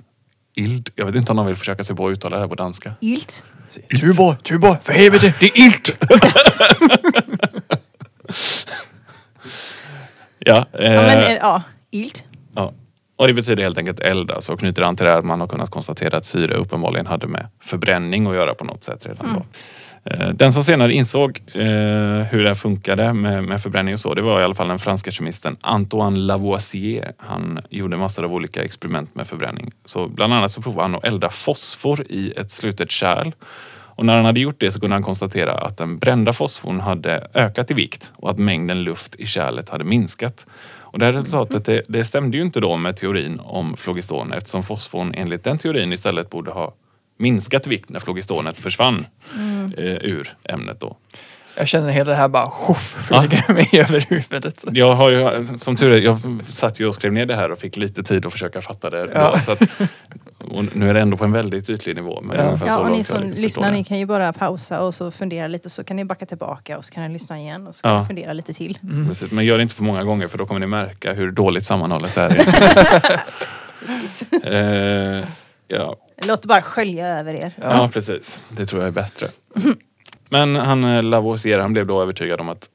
ild. 0.54 0.90
Jag 0.94 1.06
vet 1.06 1.14
inte 1.14 1.32
om 1.32 1.36
någon 1.36 1.46
vill 1.46 1.56
försöka 1.56 1.84
sig 1.84 1.96
på 1.96 2.06
att 2.06 2.12
uttala 2.12 2.36
det 2.36 2.42
här 2.42 2.48
på 2.48 2.54
danska. 2.54 2.94
Ilt. 3.00 3.44
Tuborg, 4.00 4.36
Tuborg, 4.42 4.76
för 4.82 4.92
helvete, 4.92 5.34
det 5.40 5.46
är 5.46 5.58
ilt! 5.66 5.96
Ja, 10.44 10.66
eh, 10.72 10.92
Ja, 10.94 11.02
men, 11.02 11.18
eh, 11.18 11.32
ja, 11.40 11.62
ilt. 11.90 12.24
ja. 12.54 12.72
Och 13.16 13.26
det 13.28 13.34
betyder 13.34 13.62
helt 13.62 13.78
enkelt 13.78 14.00
eld 14.00 14.30
alltså. 14.30 14.52
Och 14.52 14.58
knyter 14.58 14.82
an 14.82 14.96
till 14.96 15.04
det 15.06 15.12
här 15.12 15.18
att 15.18 15.24
man 15.24 15.40
har 15.40 15.48
kunnat 15.48 15.70
konstatera 15.70 16.16
att 16.16 16.24
syre 16.26 16.54
uppenbarligen 16.54 17.06
hade 17.06 17.26
med 17.26 17.46
förbränning 17.60 18.26
att 18.26 18.34
göra 18.34 18.54
på 18.54 18.64
något 18.64 18.84
sätt 18.84 19.06
redan 19.06 19.34
då. 19.34 19.42
Eh, 20.04 20.28
den 20.28 20.52
som 20.52 20.64
senare 20.64 20.92
insåg 20.92 21.42
eh, 21.52 21.62
hur 22.30 22.42
det 22.42 22.48
här 22.48 22.54
funkade 22.54 23.12
med, 23.12 23.44
med 23.44 23.62
förbränning 23.62 23.94
och 23.94 24.00
så, 24.00 24.14
det 24.14 24.22
var 24.22 24.40
i 24.40 24.44
alla 24.44 24.54
fall 24.54 24.68
den 24.68 24.78
franska 24.78 25.10
kemisten 25.10 25.56
Antoine 25.60 26.26
Lavoisier. 26.26 27.12
Han 27.16 27.60
gjorde 27.70 27.96
massor 27.96 28.24
av 28.24 28.34
olika 28.34 28.62
experiment 28.62 29.14
med 29.14 29.26
förbränning. 29.26 29.70
Så 29.84 30.08
bland 30.08 30.34
annat 30.34 30.52
så 30.52 30.62
provade 30.62 30.82
han 30.82 30.94
att 30.94 31.04
elda 31.04 31.30
fosfor 31.30 32.04
i 32.08 32.32
ett 32.36 32.50
slutet 32.50 32.90
kärl. 32.90 33.32
Och 33.94 34.06
när 34.06 34.16
han 34.16 34.24
hade 34.24 34.40
gjort 34.40 34.60
det 34.60 34.72
så 34.72 34.80
kunde 34.80 34.96
han 34.96 35.02
konstatera 35.02 35.52
att 35.52 35.76
den 35.76 35.98
brända 35.98 36.32
fosforn 36.32 36.80
hade 36.80 37.28
ökat 37.34 37.70
i 37.70 37.74
vikt 37.74 38.12
och 38.16 38.30
att 38.30 38.38
mängden 38.38 38.82
luft 38.82 39.14
i 39.14 39.26
kärlet 39.26 39.68
hade 39.68 39.84
minskat. 39.84 40.46
Och 40.80 40.98
det 40.98 41.04
här 41.04 41.12
resultatet 41.12 41.64
det, 41.64 41.82
det 41.88 42.04
stämde 42.04 42.36
ju 42.36 42.42
inte 42.42 42.60
då 42.60 42.76
med 42.76 42.96
teorin 42.96 43.40
om 43.40 43.76
flogiston 43.76 44.32
eftersom 44.32 44.62
fosforn 44.62 45.14
enligt 45.14 45.44
den 45.44 45.58
teorin 45.58 45.92
istället 45.92 46.30
borde 46.30 46.50
ha 46.50 46.74
minskat 47.16 47.66
vikt 47.66 47.88
när 47.90 48.00
flogistonet 48.00 48.56
försvann 48.56 49.06
eh, 49.76 49.84
ur 49.84 50.36
ämnet 50.44 50.80
då. 50.80 50.96
Jag 51.56 51.68
känner 51.68 51.90
hela 51.90 52.10
det 52.10 52.16
här 52.16 52.28
bara 52.28 52.50
tjoff, 52.66 53.06
flyger 53.08 53.52
mig 53.54 53.68
över 53.80 54.00
huvudet. 54.08 54.64
Jag 54.72 54.94
har 54.94 55.10
ju, 55.10 55.48
som 55.58 55.76
tur 55.76 55.92
är, 55.92 55.98
jag 56.00 56.18
satt 56.48 56.80
ju 56.80 56.86
och 56.86 56.94
skrev 56.94 57.12
ner 57.12 57.26
det 57.26 57.36
här 57.36 57.50
och 57.52 57.58
fick 57.58 57.76
lite 57.76 58.02
tid 58.02 58.26
att 58.26 58.32
försöka 58.32 58.62
fatta 58.62 58.90
det. 58.90 59.10
Ja. 59.14 59.30
Då, 59.34 59.38
så 59.38 59.52
att, 59.52 59.60
och 60.38 60.76
nu 60.76 60.90
är 60.90 60.94
det 60.94 61.00
ändå 61.00 61.16
på 61.16 61.24
en 61.24 61.32
väldigt 61.32 61.70
ytlig 61.70 61.96
nivå. 61.96 62.20
Men 62.22 62.36
Ja. 62.38 62.58
Ja, 62.66 62.76
så 62.76 62.82
och 62.82 62.90
ni 62.90 63.04
som 63.04 63.30
lyssnar, 63.30 63.70
ni 63.70 63.84
kan 63.84 63.98
ju 63.98 64.06
bara 64.06 64.32
pausa 64.32 64.80
och 64.80 64.94
så 64.94 65.10
fundera 65.10 65.46
lite 65.46 65.70
så 65.70 65.84
kan 65.84 65.96
ni 65.96 66.04
backa 66.04 66.26
tillbaka 66.26 66.78
och 66.78 66.84
så 66.84 66.94
kan 66.94 67.02
ni 67.02 67.08
lyssna 67.12 67.38
igen 67.38 67.66
och 67.66 67.74
så 67.74 67.82
kan 67.82 67.92
Ja. 67.94 68.00
ni 68.00 68.06
fundera 68.06 68.32
lite 68.32 68.52
till. 68.52 68.78
Precis, 69.08 69.30
men 69.32 69.44
gör 69.44 69.56
det 69.56 69.62
inte 69.62 69.74
för 69.74 69.82
många 69.84 70.04
gånger 70.04 70.28
för 70.28 70.38
då 70.38 70.46
kommer 70.46 70.60
ni 70.60 70.66
märka 70.66 71.12
hur 71.12 71.30
dåligt 71.30 71.64
sammanhållet 71.64 72.14
det 72.14 72.20
här 72.20 72.30
är. 72.30 73.20
eh, 75.18 75.24
ja. 75.68 75.96
Låt 76.24 76.42
det 76.42 76.48
bara 76.48 76.62
skölja 76.62 77.18
över 77.18 77.34
er. 77.34 77.52
Ja. 77.60 77.90
precis. 77.92 78.42
Det 78.48 78.66
tror 78.66 78.82
jag 78.82 78.88
är 78.88 78.92
bättre. 78.92 79.28
Men 80.28 80.56
han 80.56 80.84
eh, 80.84 81.02
Lavoisier 81.02 81.58
han 81.58 81.72
blev 81.72 81.86
då 81.86 82.02
övertygad 82.02 82.40
om 82.40 82.48
att 82.48 82.68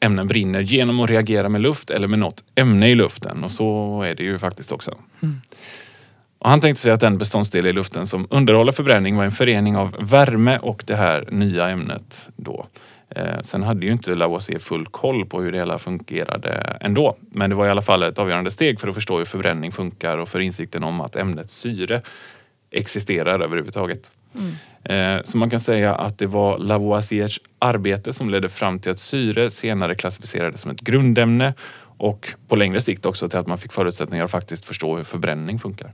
ämnen 0.00 0.28
brinner 0.28 0.60
genom 0.60 1.00
att 1.00 1.10
reagera 1.10 1.48
med 1.48 1.60
luft 1.60 1.90
eller 1.90 2.08
med 2.08 2.18
något 2.18 2.44
ämne 2.54 2.88
i 2.88 2.94
luften. 2.94 3.44
Och 3.44 3.50
så 3.50 4.02
är 4.02 4.14
det 4.14 4.22
ju 4.22 4.38
faktiskt 4.38 4.72
också. 4.72 4.94
Och 6.38 6.50
han 6.50 6.60
tänkte 6.60 6.82
sig 6.82 6.92
att 6.92 7.00
den 7.00 7.18
beståndsdel 7.18 7.66
i 7.66 7.72
luften 7.72 8.06
som 8.06 8.26
underhåller 8.30 8.72
förbränning 8.72 9.16
var 9.16 9.24
en 9.24 9.32
förening 9.32 9.76
av 9.76 9.96
värme 10.00 10.58
och 10.58 10.84
det 10.86 10.94
här 10.94 11.28
nya 11.30 11.68
ämnet 11.68 12.28
då. 12.36 12.66
Eh, 13.16 13.40
sen 13.42 13.62
hade 13.62 13.86
ju 13.86 13.92
inte 13.92 14.14
Lavoisier 14.14 14.58
full 14.58 14.86
koll 14.86 15.26
på 15.26 15.40
hur 15.40 15.52
det 15.52 15.58
hela 15.58 15.78
fungerade 15.78 16.78
ändå. 16.80 17.16
Men 17.20 17.50
det 17.50 17.56
var 17.56 17.66
i 17.66 17.70
alla 17.70 17.82
fall 17.82 18.02
ett 18.02 18.18
avgörande 18.18 18.50
steg 18.50 18.80
för 18.80 18.88
att 18.88 18.94
förstå 18.94 19.18
hur 19.18 19.24
förbränning 19.24 19.72
funkar 19.72 20.18
och 20.18 20.28
för 20.28 20.40
insikten 20.40 20.84
om 20.84 21.00
att 21.00 21.16
ämnet 21.16 21.50
syre 21.50 22.02
existerar 22.74 23.40
överhuvudtaget. 23.40 24.12
Eh, 24.84 25.22
Så 25.24 25.38
man 25.38 25.50
kan 25.50 25.60
säga 25.60 25.94
att 25.94 26.18
det 26.18 26.26
var 26.26 26.58
Lavoisiers 26.58 27.40
arbete 27.58 28.12
som 28.12 28.30
ledde 28.30 28.48
fram 28.48 28.78
till 28.78 28.90
att 28.92 28.98
syre 28.98 29.50
senare 29.50 29.94
klassificerades 29.94 30.60
som 30.60 30.70
ett 30.70 30.80
grundämne 30.80 31.54
och 31.98 32.28
på 32.48 32.56
längre 32.56 32.80
sikt 32.80 33.06
också 33.06 33.28
till 33.28 33.38
att 33.38 33.46
man 33.46 33.58
fick 33.58 33.72
förutsättningar 33.72 34.24
att 34.24 34.30
faktiskt 34.30 34.64
förstå 34.64 34.96
hur 34.96 35.04
förbränning 35.04 35.58
funkar. 35.58 35.92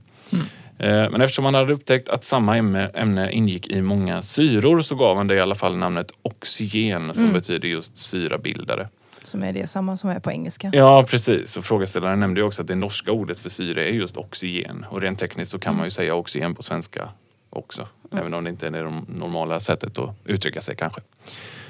Eh, 0.79 1.09
Men 1.11 1.21
eftersom 1.21 1.43
man 1.43 1.55
hade 1.55 1.73
upptäckt 1.73 2.09
att 2.09 2.23
samma 2.23 2.57
ämne, 2.57 2.87
ämne 2.93 3.31
ingick 3.31 3.67
i 3.67 3.81
många 3.81 4.21
syror 4.21 4.81
så 4.81 4.95
gav 4.95 5.17
han 5.17 5.27
det 5.27 5.35
i 5.35 5.39
alla 5.39 5.55
fall 5.55 5.77
namnet 5.77 6.11
oxygen 6.21 7.13
som 7.13 7.33
betyder 7.33 7.67
just 7.67 7.97
syrabildare. 7.97 8.87
Som 9.23 9.43
är 9.43 9.53
det 9.53 9.67
samma 9.67 9.97
som 9.97 10.09
är 10.09 10.19
på 10.19 10.31
engelska. 10.31 10.69
Ja 10.73 11.03
precis, 11.03 11.57
och 11.57 11.65
frågeställaren 11.65 12.19
nämnde 12.19 12.39
ju 12.39 12.47
också 12.47 12.61
att 12.61 12.67
det 12.67 12.75
norska 12.75 13.11
ordet 13.11 13.39
för 13.39 13.49
syre 13.49 13.83
är 13.83 13.91
just 13.91 14.17
oxygen 14.17 14.85
och 14.89 15.01
rent 15.01 15.19
tekniskt 15.19 15.51
så 15.51 15.59
kan 15.59 15.75
man 15.75 15.85
ju 15.85 15.91
säga 15.91 16.15
oxygen 16.15 16.55
på 16.55 16.63
svenska 16.63 17.09
också. 17.49 17.87
Även 18.11 18.33
om 18.33 18.43
det 18.43 18.49
inte 18.49 18.67
är 18.67 18.71
det 18.71 18.91
normala 19.07 19.59
sättet 19.59 19.97
att 19.97 20.15
uttrycka 20.25 20.61
sig 20.61 20.75
kanske. 20.75 21.01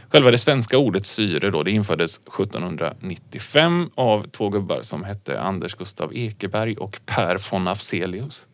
Själva 0.09 0.31
det 0.31 0.37
svenska 0.37 0.77
ordet 0.77 1.05
syre 1.05 1.49
då, 1.49 1.63
det 1.63 1.71
infördes 1.71 2.15
1795 2.15 3.89
av 3.95 4.27
två 4.27 4.49
gubbar 4.49 4.81
som 4.81 5.03
hette 5.03 5.41
Anders 5.41 5.75
Gustav 5.75 6.15
Ekeberg 6.15 6.77
och 6.77 6.99
Per 7.05 7.51
von 7.51 7.67
Afzelius. 7.67 8.47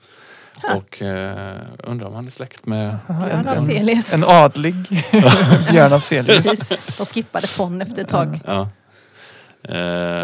Och 0.75 1.01
eh, 1.01 1.57
undrar 1.83 2.07
om 2.07 2.13
han 2.13 2.25
är 2.25 2.31
släkt 2.31 2.65
med... 2.65 2.97
Björn 3.07 3.47
Afzelius. 3.47 4.13
En 4.13 4.23
adlig 4.23 4.75
Björn 5.71 5.93
Afzelius. 5.93 6.49
Precis. 6.49 6.97
De 6.97 7.05
skippade 7.05 7.47
fon 7.47 7.81
efter 7.81 8.01
ett 8.01 8.09
tag. 8.09 8.39
Ja. 8.45 8.69
Ja, 9.67 9.75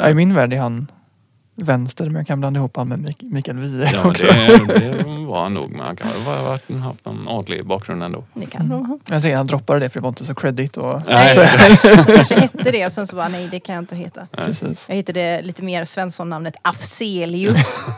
Eh, 0.04 0.10
I 0.10 0.14
min 0.14 0.34
värld 0.34 0.54
är 0.54 0.60
han 0.60 0.92
vänster 1.56 2.06
men 2.06 2.16
jag 2.16 2.28
kan 2.28 2.40
blanda 2.40 2.58
ihop 2.58 2.76
honom 2.76 3.02
med 3.02 3.10
Mik- 3.12 3.32
Mikael 3.34 3.58
Wiehe 3.58 3.92
ja, 3.94 4.10
också. 4.10 4.26
det, 4.26 4.58
det 4.80 5.04
var 5.28 5.44
han 5.44 5.54
nog. 5.54 5.72
Men 5.72 5.80
han 5.80 5.96
kan 5.96 6.08
ha 6.26 6.50
haft 6.80 7.06
någon 7.06 7.28
adlig 7.28 7.66
bakgrund 7.66 8.04
ändå. 8.04 8.24
Ni 8.34 8.46
kan 8.46 8.68
nog 8.68 8.88
ha. 8.88 8.94
Jag 9.08 9.22
tänkte 9.22 9.36
han 9.38 9.48
droppade 9.48 9.80
det 9.80 9.90
för 9.90 10.00
det 10.00 10.04
var 10.04 10.10
inte 10.10 10.26
så 10.26 10.36
credit. 10.36 10.78
Och, 10.78 11.02
Nej. 11.08 11.36
kanske 12.14 12.36
hette 12.40 12.72
det 12.72 12.86
och 12.86 12.92
sen 12.92 13.08
så 13.08 13.16
bara 13.16 13.28
nej 13.28 13.48
det 13.52 13.60
kan 13.60 13.76
jag 13.76 13.82
inte 13.82 13.96
heta. 13.96 14.28
precis. 14.32 14.86
Jag 14.88 14.96
hittade 14.96 15.42
lite 15.42 15.64
mer 15.64 15.86
Svensson-namnet 15.86 16.54
Afzelius. 16.62 17.84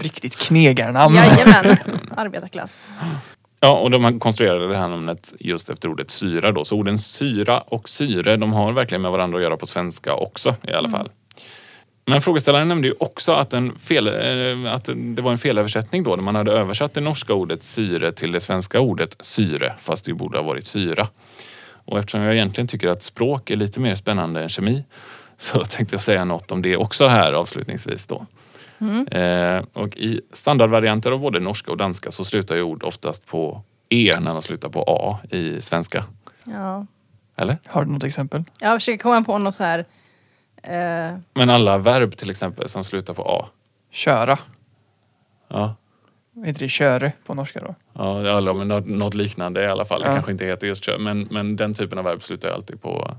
Riktigt 0.00 0.36
knegarnamn. 0.36 1.14
Jajamän, 1.14 1.76
arbetarklass. 2.16 2.84
Ja, 3.60 3.78
och 3.78 3.90
de 3.90 4.20
konstruerade 4.20 4.68
det 4.68 4.76
här 4.76 4.88
namnet 4.88 5.34
just 5.40 5.70
efter 5.70 5.88
ordet 5.88 6.10
syra 6.10 6.52
då. 6.52 6.64
Så 6.64 6.76
orden 6.76 6.98
syra 6.98 7.60
och 7.60 7.88
syre, 7.88 8.36
de 8.36 8.52
har 8.52 8.72
verkligen 8.72 9.02
med 9.02 9.10
varandra 9.10 9.38
att 9.38 9.44
göra 9.44 9.56
på 9.56 9.66
svenska 9.66 10.14
också 10.14 10.54
i 10.68 10.72
alla 10.72 10.90
fall. 10.90 11.08
Men 12.08 12.20
frågeställaren 12.20 12.68
nämnde 12.68 12.88
ju 12.88 12.94
också 12.98 13.32
att, 13.32 13.54
fel, 13.78 14.06
eh, 14.06 14.74
att 14.74 14.88
det 14.94 15.22
var 15.22 15.32
en 15.32 15.38
felöversättning 15.38 16.02
då 16.02 16.16
när 16.16 16.22
man 16.22 16.34
hade 16.34 16.52
översatt 16.52 16.94
det 16.94 17.00
norska 17.00 17.34
ordet 17.34 17.62
syre 17.62 18.12
till 18.12 18.32
det 18.32 18.40
svenska 18.40 18.80
ordet 18.80 19.16
syre 19.20 19.74
fast 19.78 20.04
det 20.04 20.14
borde 20.14 20.38
ha 20.38 20.42
varit 20.42 20.66
syra. 20.66 21.08
Och 21.68 21.98
eftersom 21.98 22.20
jag 22.20 22.34
egentligen 22.34 22.68
tycker 22.68 22.88
att 22.88 23.02
språk 23.02 23.50
är 23.50 23.56
lite 23.56 23.80
mer 23.80 23.94
spännande 23.94 24.42
än 24.42 24.48
kemi 24.48 24.84
så 25.36 25.64
tänkte 25.64 25.94
jag 25.94 26.02
säga 26.02 26.24
något 26.24 26.52
om 26.52 26.62
det 26.62 26.76
också 26.76 27.06
här 27.06 27.32
avslutningsvis 27.32 28.06
då. 28.06 28.26
Eh, 29.10 29.64
och 29.72 29.96
i 29.96 30.20
standardvarianter 30.32 31.10
av 31.12 31.20
både 31.20 31.40
norska 31.40 31.70
och 31.70 31.76
danska 31.76 32.10
så 32.10 32.24
slutar 32.24 32.56
ju 32.56 32.62
ord 32.62 32.82
oftast 32.82 33.26
på 33.26 33.62
E 33.88 34.16
när 34.20 34.32
de 34.32 34.42
slutar 34.42 34.68
på 34.68 34.84
A 34.86 35.18
i 35.30 35.60
svenska. 35.60 36.04
Ja. 36.44 36.86
Eller? 37.36 37.58
Har 37.66 37.84
du 37.84 37.90
något 37.90 38.04
exempel? 38.04 38.44
Jag 38.60 38.76
försöker 38.80 38.98
komma 38.98 39.22
på 39.24 39.38
något 39.38 39.56
så 39.56 39.64
här. 39.64 39.78
eh, 40.62 41.18
Men 41.34 41.50
alla 41.50 41.78
verb 41.78 42.16
till 42.16 42.30
exempel 42.30 42.68
som 42.68 42.84
slutar 42.84 43.14
på 43.14 43.22
A. 43.22 43.46
Köra. 43.90 44.38
Ja, 45.48 45.74
Är 46.44 46.48
inte 46.48 46.60
det 46.64 46.68
köre 46.68 47.12
på 47.26 47.34
norska 47.34 47.60
då? 47.60 47.74
ja 47.92 48.20
eller 48.38 48.54
men 48.54 48.68
något, 48.68 48.86
något 48.86 49.14
liknande 49.14 49.62
i 49.62 49.66
alla 49.66 49.84
fall. 49.84 50.00
Det 50.00 50.06
Ja. 50.08 50.12
kanske 50.14 50.32
inte 50.32 50.44
heter 50.44 50.66
just 50.66 50.84
kör, 50.84 50.98
men, 50.98 51.28
men 51.30 51.56
den 51.56 51.74
typen 51.74 51.98
av 51.98 52.04
verb 52.04 52.22
slutar 52.22 52.48
alltid 52.50 52.82
på, 52.82 53.16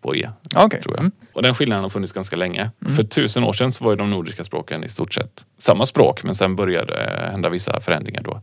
på 0.00 0.16
E. 0.16 0.30
Okej. 0.56 0.82
tror 0.82 0.94
jag. 0.94 1.00
Mm. 1.00 1.12
Och 1.32 1.42
den 1.42 1.54
skillnaden 1.54 1.82
har 1.82 1.90
funnits 1.90 2.12
ganska 2.12 2.36
länge. 2.36 2.70
För 2.96 3.02
tusen 3.02 3.44
år 3.44 3.52
sedan 3.52 3.72
så 3.72 3.84
var 3.84 3.92
ju 3.92 3.96
de 3.96 4.10
nordiska 4.10 4.44
språken 4.44 4.84
i 4.84 4.88
stort 4.88 5.14
sett 5.14 5.44
samma 5.58 5.86
språk 5.86 6.24
men 6.24 6.34
sen 6.34 6.56
började 6.56 6.94
det 6.94 7.28
hända 7.32 7.48
vissa 7.48 7.80
förändringar 7.80 8.22
då. 8.22 8.40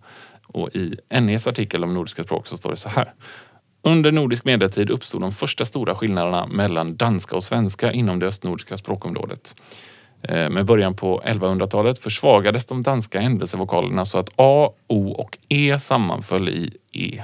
Och 0.47 0.69
i 0.75 0.95
NEs 1.19 1.47
artikel 1.47 1.83
om 1.83 1.93
nordiska 1.93 2.23
språk 2.23 2.47
så 2.47 2.57
står 2.57 2.71
det 2.71 2.77
så 2.77 2.89
här. 2.89 3.13
Under 3.83 4.11
nordisk 4.11 4.45
medeltid 4.45 4.89
uppstod 4.89 5.21
de 5.21 5.31
första 5.31 5.65
stora 5.65 5.95
skillnaderna 5.95 6.47
mellan 6.47 6.95
danska 6.95 7.35
och 7.35 7.43
svenska 7.43 7.91
inom 7.91 8.19
det 8.19 8.25
östnordiska 8.25 8.77
språkområdet. 8.77 9.55
Eh, 10.21 10.49
Med 10.49 10.65
början 10.65 10.95
på 10.95 11.21
1100-talet 11.25 11.99
försvagades 11.99 12.65
de 12.65 12.83
danska 12.83 13.19
händelsevokalerna 13.19 14.05
så 14.05 14.17
att 14.17 14.29
A, 14.35 14.69
O 14.87 15.11
och 15.11 15.37
E 15.49 15.79
sammanföll 15.79 16.49
i 16.49 16.73
E. 16.91 17.23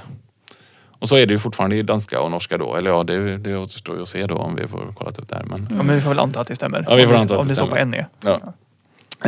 Och 1.02 1.08
så 1.08 1.16
är 1.16 1.26
det 1.26 1.32
ju 1.32 1.38
fortfarande 1.38 1.76
i 1.76 1.82
danska 1.82 2.20
och 2.20 2.30
norska 2.30 2.58
då. 2.58 2.76
Eller 2.76 2.90
ja, 2.90 3.02
det, 3.04 3.36
det 3.38 3.56
återstår 3.56 3.96
ju 3.96 4.02
att 4.02 4.08
se 4.08 4.26
då 4.26 4.34
om 4.34 4.56
vi 4.56 4.68
får 4.68 4.92
kollat 4.98 5.18
upp 5.18 5.28
det 5.28 5.34
här. 5.34 5.44
Men, 5.44 5.66
Ja, 5.70 5.82
men 5.82 5.94
vi 5.96 6.00
får 6.02 6.08
väl 6.08 6.18
anta 6.18 6.40
att 6.40 6.46
det 6.46 6.56
stämmer. 6.56 6.86
Ja, 6.88 6.96
vi 6.96 7.06
får 7.06 7.14
anta 7.14 7.34
att 7.34 7.40
Om 7.40 7.46
det 7.46 7.50
det 7.52 7.56
står 7.56 7.66
på 7.66 7.74
stämmer. 7.76 7.96
NE. 7.96 8.06
Ja. 8.20 8.40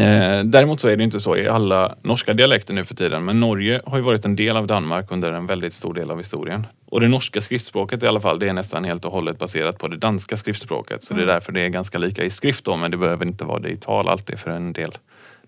Eh, 0.02 0.44
däremot 0.44 0.80
så 0.80 0.88
är 0.88 0.96
det 0.96 1.04
inte 1.04 1.20
så 1.20 1.36
i 1.36 1.48
alla 1.48 1.94
norska 2.02 2.32
dialekter 2.32 2.74
nu 2.74 2.84
för 2.84 2.94
tiden. 2.94 3.24
Men 3.24 3.40
Norge 3.40 3.80
har 3.86 3.96
ju 3.96 4.02
varit 4.02 4.24
en 4.24 4.36
del 4.36 4.56
av 4.56 4.66
Danmark 4.66 5.12
under 5.12 5.32
en 5.32 5.46
väldigt 5.46 5.74
stor 5.74 5.94
del 5.94 6.10
av 6.10 6.18
historien. 6.18 6.66
Och 6.86 7.00
det 7.00 7.08
norska 7.08 7.40
skriftspråket 7.40 8.02
i 8.02 8.06
alla 8.06 8.20
fall, 8.20 8.38
det 8.38 8.48
är 8.48 8.52
nästan 8.52 8.84
helt 8.84 9.04
och 9.04 9.12
hållet 9.12 9.38
baserat 9.38 9.78
på 9.78 9.88
det 9.88 9.96
danska 9.96 10.36
skriftspråket. 10.36 11.04
Så 11.04 11.14
det 11.14 11.22
är 11.22 11.26
därför 11.26 11.52
det 11.52 11.60
är 11.60 11.68
ganska 11.68 11.98
lika 11.98 12.22
i 12.22 12.30
skrift 12.30 12.64
då, 12.64 12.76
men 12.76 12.90
det 12.90 12.96
behöver 12.96 13.26
inte 13.26 13.44
vara 13.44 13.58
det 13.58 13.68
i 13.68 13.76
tal 13.76 14.08
alltid 14.08 14.38
för 14.38 14.50
en 14.50 14.72
del 14.72 14.92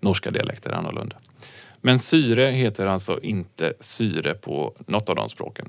norska 0.00 0.30
dialekter 0.30 0.70
är 0.70 0.74
annorlunda. 0.74 1.16
Men 1.80 1.98
syre 1.98 2.42
heter 2.42 2.86
alltså 2.86 3.20
inte 3.22 3.72
syre 3.80 4.34
på 4.34 4.72
något 4.86 5.08
av 5.08 5.16
de 5.16 5.28
språken. 5.28 5.68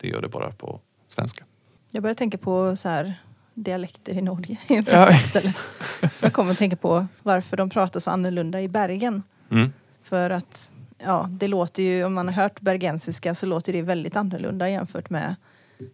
Det 0.00 0.08
gör 0.08 0.22
det 0.22 0.28
bara 0.28 0.50
på 0.50 0.80
svenska. 1.08 1.44
jag 1.90 2.02
börjar 2.02 2.14
tänka 2.14 2.38
på 2.38 2.76
så 2.76 2.88
här 2.88 3.14
dialekter 3.54 4.12
i 4.18 4.22
Norge 4.22 4.58
Ja. 4.86 5.10
istället. 5.16 5.64
Jag 6.20 6.32
kommer 6.32 6.52
att 6.52 6.58
tänka 6.58 6.76
på 6.76 7.06
varför 7.22 7.56
de 7.56 7.70
pratar 7.70 8.00
så 8.00 8.10
annorlunda 8.10 8.60
i 8.62 8.68
Bergen. 8.68 9.22
Mm. 9.50 9.72
För 10.02 10.30
att 10.30 10.72
ja, 10.98 11.28
det 11.30 11.48
låter 11.48 11.82
ju, 11.82 12.04
om 12.04 12.14
man 12.14 12.28
har 12.28 12.34
hört 12.42 12.60
bergensiska 12.60 13.34
så 13.34 13.46
låter 13.46 13.72
det 13.72 13.82
väldigt 13.82 14.16
annorlunda 14.16 14.68
jämfört 14.68 15.10
med 15.10 15.34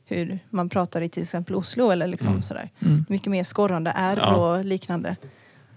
hur 0.05 0.39
man 0.51 0.69
pratar 0.69 1.01
i 1.01 1.09
till 1.09 1.23
exempel 1.23 1.55
Oslo 1.55 1.91
eller 1.91 2.07
liksom 2.07 2.31
Mm. 2.31 2.43
sådär. 2.43 2.71
Mm. 2.83 3.05
Mycket 3.09 3.31
mer 3.31 3.45
skorrande 3.45 3.93
R 3.97 4.19
Ja. 4.23 4.35
och 4.35 4.65
liknande. 4.65 5.17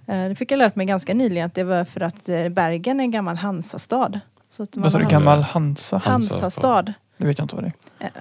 Eh, 0.08 0.28
Det 0.30 0.36
fick 0.36 0.52
jag 0.52 0.58
lärt 0.58 0.76
mig 0.76 0.86
ganska 0.86 1.14
nyligen 1.14 1.46
att 1.46 1.54
det 1.56 1.64
var 1.64 1.86
för 1.86 2.02
att 2.02 2.30
eh, 2.30 2.50
Bergen 2.50 3.00
är 3.00 3.04
en 3.04 3.12
gammal 3.12 3.36
Hansastad. 3.38 4.20
Så 4.50 4.64
att 4.64 4.76
man 4.76 4.84
Vad 4.84 4.92
sa 4.92 5.00
du? 5.00 5.06
Gammal 5.06 5.42
Hansa? 5.42 5.98
Hansastad. 5.98 6.94
Det 7.18 7.26
vet 7.26 7.38
jag 7.38 7.46
inte 7.46 7.56
vad 7.56 7.64
det 7.64 7.72
är. 8.00 8.06
Eh, 8.06 8.12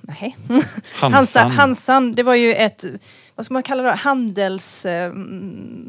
Nej. 0.00 0.36
Hansan. 0.94 1.12
Hansa, 1.12 1.40
Hansan, 1.40 2.14
det 2.14 2.22
var 2.22 2.34
ju 2.34 2.54
ett, 2.54 2.84
vad 3.34 3.44
ska 3.46 3.52
man 3.54 3.62
kalla 3.62 3.82
det, 3.82 3.90
handels... 3.94 4.86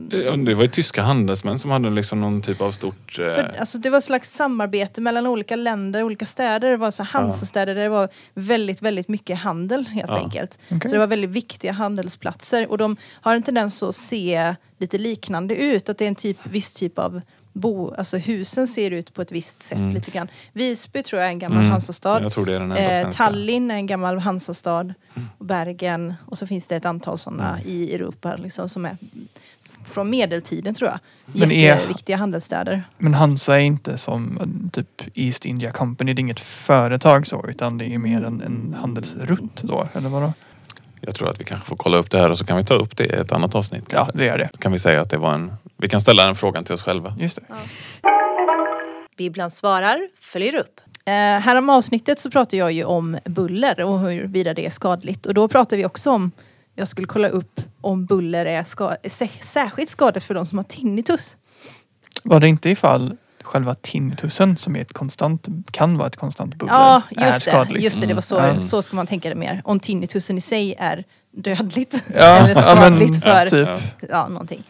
Ja, 0.09 0.35
Det 0.35 0.53
var 0.53 0.63
ju 0.63 0.67
tyska 0.69 1.01
handelsmän 1.01 1.59
som 1.59 1.71
hade 1.71 1.89
liksom 1.89 2.21
någon 2.21 2.41
typ 2.41 2.61
av 2.61 2.71
stort... 2.71 3.19
eh, 3.19 3.25
För, 3.25 3.55
alltså 3.59 3.77
det 3.77 3.89
var 3.89 3.97
ett 3.97 4.03
slags 4.03 4.31
samarbete 4.33 5.01
mellan 5.01 5.27
olika 5.27 5.55
länder, 5.55 6.03
olika 6.03 6.25
städer. 6.25 6.69
Det 6.71 6.77
var 6.77 6.91
så 6.91 7.03
Hansastäder 7.03 7.75
där 7.75 7.81
det 7.83 7.89
var 7.89 8.09
väldigt, 8.33 8.81
väldigt 8.81 9.07
mycket 9.07 9.37
handel 9.37 9.87
helt 9.87 10.09
Ja. 10.09 10.17
enkelt. 10.23 10.59
Okej. 10.71 10.81
Så 10.89 10.95
det 10.95 10.99
var 10.99 11.07
väldigt 11.07 11.29
viktiga 11.29 11.71
handelsplatser 11.71 12.71
och 12.71 12.77
de 12.77 12.97
har 13.21 13.35
en 13.35 13.43
tendens 13.43 13.83
att 13.83 13.95
se 13.95 14.55
lite 14.77 14.97
liknande 14.97 15.55
ut. 15.55 15.89
Att 15.89 15.97
det 15.97 16.05
är 16.05 16.09
en 16.09 16.15
typ, 16.15 16.37
viss 16.43 16.73
typ 16.73 16.99
av 16.99 17.21
bo, 17.59 17.93
alltså 17.97 18.17
husen 18.17 18.67
ser 18.67 18.91
ut 18.91 19.13
på 19.13 19.21
ett 19.21 19.31
visst 19.31 19.61
sätt 19.61 19.77
Mm. 19.77 19.89
lite 19.89 20.11
grann. 20.11 20.27
Visby 20.53 21.03
tror 21.03 21.21
jag 21.21 21.27
är 21.27 21.31
en 21.31 21.39
gammal 21.39 21.59
Mm, 21.59 21.71
Hansastad. 21.71 22.21
Jag 22.21 22.31
tror 22.31 22.45
det 22.45 22.53
är 22.55 22.59
den 22.59 22.71
enda 22.71 23.01
Eh. 23.01 23.09
Tallinn 23.09 23.71
är 23.71 23.75
en 23.75 23.85
gammal 23.87 24.19
Hansastad. 24.19 24.79
Mm. 24.81 24.93
Och 25.37 25.45
Bergen. 25.45 26.13
Och 26.25 26.37
så 26.37 26.47
finns 26.47 26.67
det 26.67 26.75
ett 26.75 26.85
antal 26.85 27.17
sådana 27.17 27.59
i 27.65 27.93
Europa 27.95 28.35
liksom, 28.35 28.69
som 28.69 28.85
är 28.85 28.97
från 29.85 30.09
medeltiden 30.09 30.73
tror 30.73 30.89
jag. 30.89 30.99
Men 31.25 31.51
är- 31.51 31.65
Jätteviktiga 31.75 32.17
handelsstäder. 32.17 32.83
Men 32.97 33.13
Hansa 33.13 33.55
är 33.55 33.59
inte 33.63 33.97
som 33.97 34.37
eh, 34.37 34.69
typ 34.71 35.01
East 35.13 35.45
India 35.45 35.71
Company. 35.71 36.13
Det 36.13 36.19
är 36.19 36.21
inget 36.23 36.39
företag 36.39 37.27
så 37.27 37.45
utan 37.49 37.77
det 37.77 37.85
är 37.93 37.97
mer 37.97 38.23
en, 38.23 38.41
en 38.41 38.75
handelsrutt 38.79 39.61
då. 39.61 39.87
Eller 39.93 40.09
vadå? 40.09 40.33
Jag 41.01 41.15
tror 41.15 41.29
att 41.29 41.39
vi 41.39 41.43
kanske 41.43 41.67
får 41.67 41.75
kolla 41.75 41.97
upp 41.97 42.11
det 42.11 42.17
här 42.19 42.29
och 42.29 42.37
så 42.37 42.45
kan 42.45 42.57
vi 42.57 42.63
ta 42.65 42.73
upp 42.73 42.97
det 42.97 43.05
i 43.05 43.09
ett 43.09 43.31
annat 43.31 43.55
avsnitt. 43.55 43.83
Ja, 43.89 44.09
det 44.13 44.27
är 44.29 44.37
det. 44.37 44.49
Då 44.53 44.57
kan 44.57 44.71
vi 44.71 44.79
säga 44.79 45.01
att 45.01 45.09
det 45.09 45.17
var 45.17 45.33
en... 45.33 45.51
Vi 45.77 45.89
kan 45.89 46.01
ställa 46.01 46.25
den 46.25 46.35
frågan 46.35 46.63
till 46.63 46.73
oss 46.73 46.81
själva. 46.81 47.15
Just 47.19 47.35
det. 47.35 47.43
Bibblan 49.17 49.51
svarar, 49.51 50.09
följer 50.21 50.55
upp. 50.55 50.81
Eh, 51.05 51.13
här 51.13 51.55
om 51.55 51.69
avsnittet 51.69 52.19
så 52.19 52.31
pratar 52.31 52.57
jag 52.57 52.71
ju 52.71 52.83
om 52.83 53.17
buller 53.25 53.81
och 53.81 53.99
huruvida 53.99 54.53
det 54.53 54.65
är 54.65 54.69
skadligt. 54.69 55.25
Och 55.25 55.33
då 55.33 55.47
pratar 55.47 55.77
vi 55.77 55.85
också 55.85 56.11
om, 56.11 56.31
jag 56.75 56.87
skulle 56.87 57.07
kolla 57.07 57.27
upp 57.29 57.61
om 57.81 58.05
buller 58.05 58.45
är, 58.45 58.63
ska, 58.63 58.89
är 59.03 59.09
sä- 59.09 59.41
särskilt 59.43 59.89
skadligt 59.89 60.23
för 60.25 60.33
de 60.33 60.45
som 60.45 60.57
har 60.57 60.63
tinnitus. 60.63 61.37
Var 62.23 62.39
det 62.39 62.47
inte 62.47 62.69
ifall 62.69 63.17
själva 63.43 63.75
tinnitusen 63.75 64.57
som 64.57 64.75
är 64.75 64.81
ett 64.81 64.93
konstant, 64.93 65.47
kan 65.71 65.97
vara 65.97 66.07
ett 66.07 66.15
konstant 66.15 66.55
buller, 66.55 66.73
Ja, 66.73 67.01
är 67.15 67.27
just 67.27 67.45
det. 67.45 67.51
skadligt? 67.51 67.83
Just 67.83 68.01
det, 68.01 68.07
det 68.07 68.13
var 68.13 68.21
så, 68.21 68.39
Mm. 68.39 68.61
så 68.61 68.81
ska 68.81 68.95
man 68.95 69.07
tänka 69.07 69.29
det 69.29 69.35
mer. 69.35 69.61
Om 69.63 69.79
tinnitusen 69.79 70.37
i 70.37 70.41
sig 70.41 70.75
är 70.79 71.03
dödligt 71.31 72.03
Ja, 72.15 72.19
eller 72.37 72.49
ja, 72.55 72.61
skadligt 72.61 73.11
men, 73.11 73.21
för 73.21 73.47
typ. 73.47 73.67
Ja. 73.99 74.07
ja, 74.09 74.27
någonting. 74.27 74.63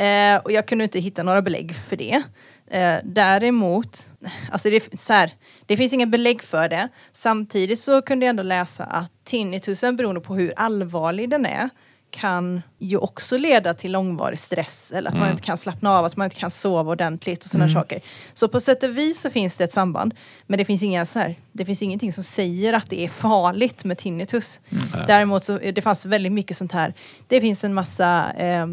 Eh, 0.00 0.36
och 0.36 0.52
jag 0.52 0.66
kunde 0.66 0.84
inte 0.84 1.00
hitta 1.00 1.22
några 1.22 1.42
belägg 1.42 1.74
för 1.74 1.96
det. 1.96 2.22
Eh, 2.70 2.98
däremot, 3.04 4.08
alltså 4.50 4.70
det, 4.70 5.00
så 5.00 5.12
här, 5.12 5.30
det 5.66 5.76
finns 5.76 5.92
inga 5.92 6.06
belägg 6.06 6.42
för 6.42 6.68
det. 6.68 6.88
Samtidigt 7.12 7.80
så 7.80 8.02
kunde 8.02 8.26
jag 8.26 8.30
ändå 8.30 8.42
läsa 8.42 8.84
att 8.84 9.12
tinnitusen 9.24 9.96
beroende 9.96 10.20
på 10.20 10.34
hur 10.34 10.52
allvarlig 10.56 11.30
den 11.30 11.46
är 11.46 11.70
kan 12.10 12.62
ju 12.78 12.96
också 12.96 13.36
leda 13.36 13.74
till 13.74 13.92
långvarig 13.92 14.38
stress 14.38 14.92
eller 14.92 15.08
att 15.08 15.14
man 15.14 15.22
Mm. 15.22 15.32
inte 15.32 15.42
kan 15.42 15.56
slappna 15.56 15.90
av, 15.98 16.04
att 16.04 16.16
man 16.16 16.24
inte 16.24 16.36
kan 16.36 16.50
sova 16.50 16.90
ordentligt 16.92 17.44
och 17.44 17.50
sådana 17.50 17.72
saker. 17.72 18.00
Så 18.34 18.48
på 18.48 18.60
sätt 18.60 18.82
och 18.82 18.98
vis 18.98 19.20
så 19.20 19.30
finns 19.30 19.56
det 19.56 19.64
ett 19.64 19.72
samband. 19.72 20.14
Men 20.46 20.58
det 20.58 20.64
finns, 20.64 20.82
inga 20.82 21.06
så 21.06 21.18
här, 21.18 21.34
det 21.52 21.64
finns 21.64 21.82
ingenting 21.82 22.12
som 22.12 22.24
säger 22.24 22.72
att 22.72 22.90
det 22.90 23.04
är 23.04 23.08
farligt 23.08 23.84
med 23.84 23.98
tinnitus. 23.98 24.60
Däremot 25.06 25.44
så 25.44 25.58
det 25.58 25.82
fanns 25.82 26.06
väldigt 26.06 26.32
mycket 26.32 26.56
sånt 26.56 26.72
här. 26.72 26.94
Det 27.28 27.40
finns 27.40 27.64
en 27.64 27.74
massa 27.74 28.32
eh, 28.32 28.66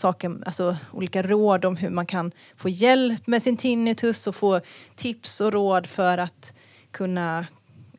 saker, 0.00 0.42
alltså 0.46 0.76
olika 0.92 1.22
råd 1.22 1.64
om 1.64 1.76
hur 1.76 1.90
man 1.90 2.06
kan 2.06 2.32
få 2.56 2.68
hjälp 2.68 3.26
med 3.26 3.42
sin 3.42 3.56
tinnitus 3.56 4.26
och 4.26 4.34
få 4.34 4.60
tips 4.94 5.40
och 5.40 5.52
råd 5.52 5.86
för 5.86 6.18
att 6.18 6.52
kunna 6.90 7.46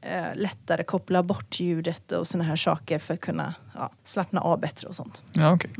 eh, 0.01 0.35
lättare 0.35 0.83
koppla 0.83 1.23
bort 1.23 1.59
ljudet 1.59 2.11
och 2.11 2.27
sådana 2.27 2.43
här 2.43 2.55
saker 2.55 2.99
för 2.99 3.13
att 3.13 3.21
kunna 3.21 3.53
ja, 3.75 3.91
slappna 4.03 4.41
av 4.41 4.59
bättre 4.59 4.87
och 4.87 4.95
sånt. 4.95 5.23
Ja, 5.33 5.53
okej. 5.53 5.71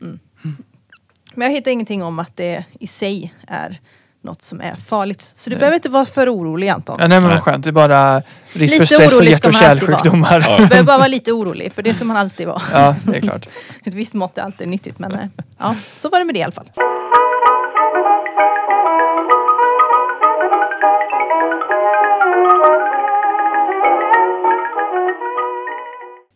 Men 1.34 1.48
jag 1.48 1.52
hittar 1.52 1.72
ingenting 1.72 2.04
om 2.04 2.20
att 2.20 2.36
det 2.36 2.66
i 2.80 2.88
sig 2.88 3.34
är 3.48 3.80
något 4.22 4.42
som 4.44 4.62
är 4.62 4.76
farligt. 4.76 5.32
Så 5.36 5.50
du 5.50 5.56
Nej. 5.56 5.60
behöver 5.60 5.76
inte 5.76 5.90
vara 5.90 6.06
för 6.06 6.36
orolig 6.36 6.70
Anton. 6.70 6.98
Ja, 7.00 7.08
nej 7.08 7.22
men 7.22 7.30
vad 7.30 7.42
skönt. 7.42 7.64
Det 7.64 7.70
är 7.70 7.72
bara 7.72 8.16
risk 8.18 8.24
för 8.54 8.60
Lite 8.60 8.86
stress 8.86 9.14
och 9.14 9.18
orolig 9.18 9.32
hjärt 9.32 9.46
och 9.46 9.54
kärlsjukdomar. 9.54 10.46
Ja. 10.48 10.58
Du 10.60 10.68
behöver 10.68 10.88
bara 10.88 10.98
vara 10.98 11.08
lite 11.08 11.32
orolig, 11.32 11.74
för 11.74 11.82
det 11.82 11.94
ska 11.94 12.06
man 12.06 12.18
alltid 12.18 12.48
vara. 12.48 12.62
Ja, 12.74 12.96
det 13.06 13.18
är 13.18 13.22
klart. 13.22 13.48
Ett 13.86 13.94
visst 13.94 14.14
mått 14.14 14.38
är 14.38 14.42
alltid 14.42 14.68
nyttigt, 14.68 15.00
men 15.00 15.12
eh, 15.12 15.26
ja, 15.58 15.76
så 15.96 16.10
var 16.10 16.20
det 16.20 16.26
med 16.26 16.36
det 16.36 16.40
i 16.40 16.44
alla 16.44 16.52
fall. 16.52 16.72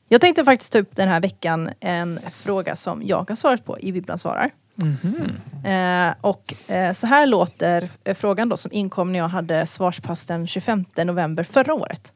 Jag 0.10 0.22
tänkte 0.22 0.46
faktiskt 0.46 0.72
ta 0.72 0.80
upp 0.80 0.96
den 0.96 1.10
här 1.10 1.20
veckan 1.20 1.70
en 1.80 2.20
fråga 2.34 2.76
som 2.76 3.02
jag 3.06 3.30
har 3.30 3.36
svarat 3.36 3.66
på 3.66 3.80
i 3.80 3.92
Bibblan 3.92 4.20
svarar. 4.20 4.52
Mm-hmm. 4.76 6.10
Eh, 6.10 6.16
och 6.22 6.72
eh, 6.72 6.94
så 6.94 7.08
här 7.08 7.26
låter 7.26 7.90
eh, 8.04 8.16
frågan 8.16 8.50
då 8.50 8.58
som 8.58 8.72
inkom 8.72 9.12
när 9.12 9.20
jag 9.20 9.28
hade 9.28 9.66
svarspass 9.66 10.26
den 10.26 10.48
25 10.48 10.86
november 10.98 11.44
förra 11.44 11.74
året. 11.74 12.14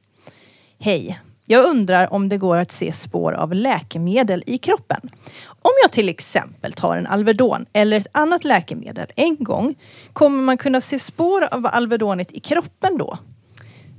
Hej! 0.79 1.19
Jag 1.51 1.65
undrar 1.65 2.13
om 2.13 2.29
det 2.29 2.37
går 2.37 2.57
att 2.57 2.71
se 2.71 2.91
spår 2.91 3.33
av 3.33 3.53
läkemedel 3.53 4.43
i 4.45 4.57
kroppen. 4.57 4.99
Om 5.45 5.71
jag 5.83 5.91
till 5.91 6.09
exempel 6.09 6.73
tar 6.73 6.97
en 6.97 7.07
Alvedon 7.07 7.65
eller 7.73 7.99
ett 7.99 8.07
annat 8.11 8.43
läkemedel 8.43 9.07
en 9.15 9.37
gång, 9.39 9.75
kommer 10.13 10.43
man 10.43 10.57
kunna 10.57 10.81
se 10.81 10.99
spår 10.99 11.47
av 11.51 11.65
Alvedonet 11.65 12.31
i 12.31 12.39
kroppen 12.39 12.97
då? 12.97 13.17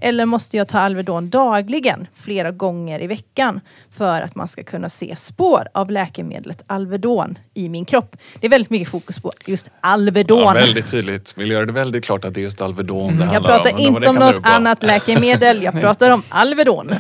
Eller 0.02 0.26
måste 0.26 0.56
jag 0.56 0.68
ta 0.68 0.78
Alvedon 0.78 1.30
dagligen, 1.30 2.06
flera 2.14 2.50
gånger 2.50 3.02
i 3.02 3.06
veckan, 3.06 3.60
för 3.90 4.22
att 4.22 4.34
man 4.34 4.48
ska 4.48 4.62
kunna 4.62 4.88
se 4.88 5.16
spår 5.16 5.68
av 5.74 5.90
läkemedlet 5.90 6.64
Alvedon 6.66 7.38
i 7.54 7.68
min 7.68 7.84
kropp? 7.84 8.16
Det 8.40 8.46
är 8.46 8.50
väldigt 8.50 8.70
mycket 8.70 8.88
fokus 8.88 9.18
på 9.18 9.30
just 9.46 9.70
Alvedon. 9.80 10.38
Ja, 10.38 10.52
väldigt 10.52 10.90
tydligt. 10.90 11.38
Vill 11.38 11.50
göra 11.50 11.66
det 11.66 11.72
väldigt 11.72 12.04
klart 12.04 12.24
att 12.24 12.34
det 12.34 12.40
är 12.40 12.42
just 12.42 12.62
Alvedon 12.62 13.16
det 13.16 13.24
Jag 13.24 13.32
handlar 13.32 13.56
pratar 13.56 13.72
om. 13.72 13.78
Inte 13.78 14.00
det 14.00 14.08
om 14.08 14.16
kan 14.16 14.26
bero 14.26 14.36
något 14.36 14.46
annat 14.46 14.82
läkemedel, 14.82 15.62
jag 15.62 15.80
pratar 15.80 16.10
om 16.10 16.22
Alvedon. 16.28 16.94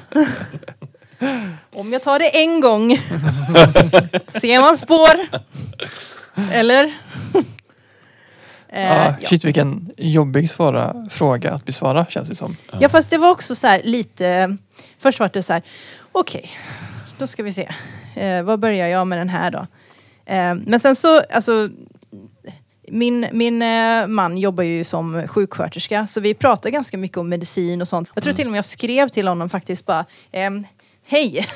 Om 1.72 1.92
jag 1.92 2.02
tar 2.02 2.18
det 2.18 2.38
en 2.42 2.60
gång, 2.60 2.96
ser 4.28 4.60
man 4.60 4.76
spår? 4.76 5.26
Eller? 6.52 6.94
Eh, 8.72 8.82
Ja, 8.82 9.14
ja. 9.20 9.28
shit 9.28 9.44
vilken 9.44 9.90
jobbig 9.96 10.50
svåra 10.50 11.08
fråga 11.10 11.52
att 11.52 11.64
besvara 11.64 12.06
känns 12.06 12.28
det 12.28 12.34
som. 12.34 12.56
Ja 12.80 12.88
fast 12.88 13.10
det 13.10 13.18
var 13.18 13.30
också 13.30 13.54
så 13.54 13.66
här 13.66 13.80
lite, 13.84 14.56
först 14.98 15.20
var 15.20 15.30
det 15.32 15.42
så 15.42 15.52
här, 15.52 15.62
okej, 16.12 16.50
då 17.18 17.26
ska 17.26 17.42
vi 17.42 17.52
se, 17.52 17.68
eh, 18.16 18.42
vad 18.42 18.58
börjar 18.60 18.88
jag 18.88 19.06
med 19.06 19.18
den 19.18 19.28
här 19.28 19.50
då? 19.50 19.66
Eh, 20.26 20.54
men 20.54 20.80
sen 20.80 20.96
så, 20.96 21.20
alltså 21.20 21.68
min, 22.88 23.26
min 23.32 23.62
eh, 23.62 24.06
man 24.06 24.38
jobbar 24.38 24.64
ju 24.64 24.84
som 24.84 25.28
sjuksköterska 25.28 26.06
så 26.06 26.20
vi 26.20 26.34
pratar 26.34 26.70
ganska 26.70 26.98
mycket 26.98 27.18
om 27.18 27.28
medicin 27.28 27.80
och 27.80 27.88
sånt. 27.88 28.08
Jag 28.14 28.22
tror 28.24 28.34
till 28.34 28.46
och 28.46 28.50
med 28.50 28.58
jag 28.58 28.64
skrev 28.64 29.08
till 29.08 29.28
honom 29.28 29.48
faktiskt 29.48 29.86
bara, 29.86 30.04
ehm, 30.32 30.66
hej, 31.06 31.46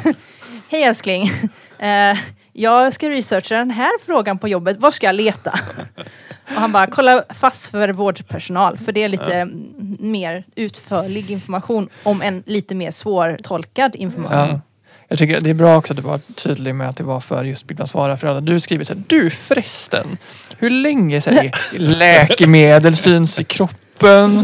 hej 0.68 0.82
älskling, 0.82 1.30
eh, 1.78 2.18
jag 2.58 2.92
ska 2.92 3.10
researcha 3.10 3.54
den 3.54 3.70
här 3.70 3.98
frågan 4.06 4.38
på 4.38 4.48
jobbet, 4.48 4.76
var 4.76 4.90
ska 4.90 5.06
jag 5.06 5.14
leta? 5.14 5.60
Och 6.44 6.60
han 6.60 6.72
bara, 6.72 6.86
kolla 6.86 7.24
fast 7.28 7.70
för 7.70 7.88
vårdpersonal 7.88 8.78
för 8.78 8.92
det 8.92 9.02
är 9.02 9.08
lite 9.08 9.34
mm, 9.34 9.96
mer 9.98 10.44
utförlig 10.54 11.30
information 11.30 11.88
om 12.02 12.22
en 12.22 12.42
lite 12.46 12.74
mer 12.74 12.90
svårtolkad 12.90 13.96
information. 13.96 14.48
Ja. 14.48 14.60
Jag 15.08 15.18
tycker 15.18 15.40
det 15.40 15.50
är 15.50 15.54
bra 15.54 15.76
också 15.76 15.92
att 15.92 15.96
du 15.96 16.02
var 16.02 16.20
tydlig 16.34 16.74
med 16.74 16.88
att 16.88 16.96
det 16.96 17.04
var 17.04 17.20
för 17.20 17.44
just 17.44 17.64
Bibblan 17.64 17.88
svarar 17.88 18.16
för 18.16 18.26
alla. 18.26 18.40
Du 18.40 18.60
skriver 18.60 18.84
så 18.84 18.94
här, 18.94 19.02
du 19.06 19.30
förresten, 19.30 20.18
hur 20.58 20.70
länge 20.70 21.20
sedan 21.20 21.50
läkemedel 21.76 22.96
syns 22.96 23.40
i 23.40 23.44
kroppen 23.44 23.87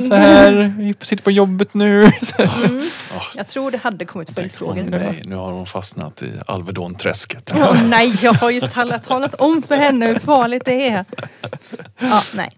så 0.09 0.15
här, 0.15 0.75
vi 0.79 0.95
sitter 1.01 1.25
på 1.25 1.31
jobbet 1.31 1.75
nu. 1.75 2.11
Mm. 2.65 2.83
Åh, 3.17 3.23
Jag 3.37 3.49
tror 3.49 3.71
det 3.71 3.79
hade 3.79 4.05
kommit 4.05 4.31
följdfrågor. 4.35 4.79
åh 4.79 4.91
nej, 4.91 5.23
nu 5.25 5.35
har 5.37 5.53
hon 5.53 5.67
fastnat 5.67 6.23
i 6.23 6.33
Alvedon-träsket. 6.47 7.53
Åh 7.57 7.83
nej, 7.89 8.15
jag 8.23 8.33
har 8.35 8.51
just 8.51 8.71
talat, 8.71 9.05
talat 9.05 9.35
om 9.35 9.63
för 9.63 9.77
henne 9.77 10.07
hur 10.07 10.19
farligt 10.19 10.63
det 10.65 10.89
är. 10.89 11.05
Ja, 11.99 12.23
nej. 12.35 12.51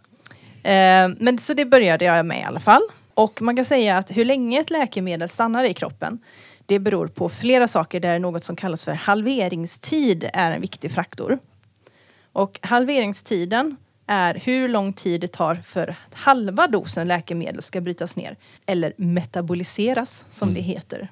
Eh, 0.62 1.09
men 1.18 1.38
så 1.38 1.55
det 1.55 1.64
började 1.64 2.05
jag 2.05 2.27
med 2.27 2.40
i 2.40 2.42
alla 2.42 2.61
fall. 2.61 2.83
Och 3.14 3.42
man 3.42 3.57
kan 3.57 3.64
säga 3.64 3.99
att 3.99 4.11
hur 4.16 4.25
länge 4.25 4.61
ett 4.61 4.71
läkemedel 4.71 5.29
stannar 5.29 5.64
i 5.64 5.75
kroppen 5.75 6.18
det 6.66 6.79
beror 6.79 7.07
på 7.07 7.29
flera 7.29 7.68
saker 7.68 8.01
där 8.01 8.18
något 8.18 8.44
som 8.44 8.57
kallas 8.57 8.85
för 8.85 8.92
halveringstid 8.92 10.31
är 10.33 10.53
en 10.53 10.61
viktig 10.61 10.92
faktor. 10.92 11.38
Och 12.33 12.59
halveringstiden 12.62 13.77
är 14.07 14.35
hur 14.45 14.69
lång 14.69 14.92
tid 14.92 15.21
det 15.21 15.33
tar 15.33 15.55
för 15.55 15.88
att 15.88 16.14
halva 16.14 16.66
dosen 16.66 17.09
läkemedel 17.09 17.62
ska 17.62 17.81
brytas 17.81 18.16
ner. 18.16 18.37
Eller 18.66 18.92
metaboliseras 18.97 20.25
som 20.31 20.55
det 20.55 20.61
heter. 20.61 21.09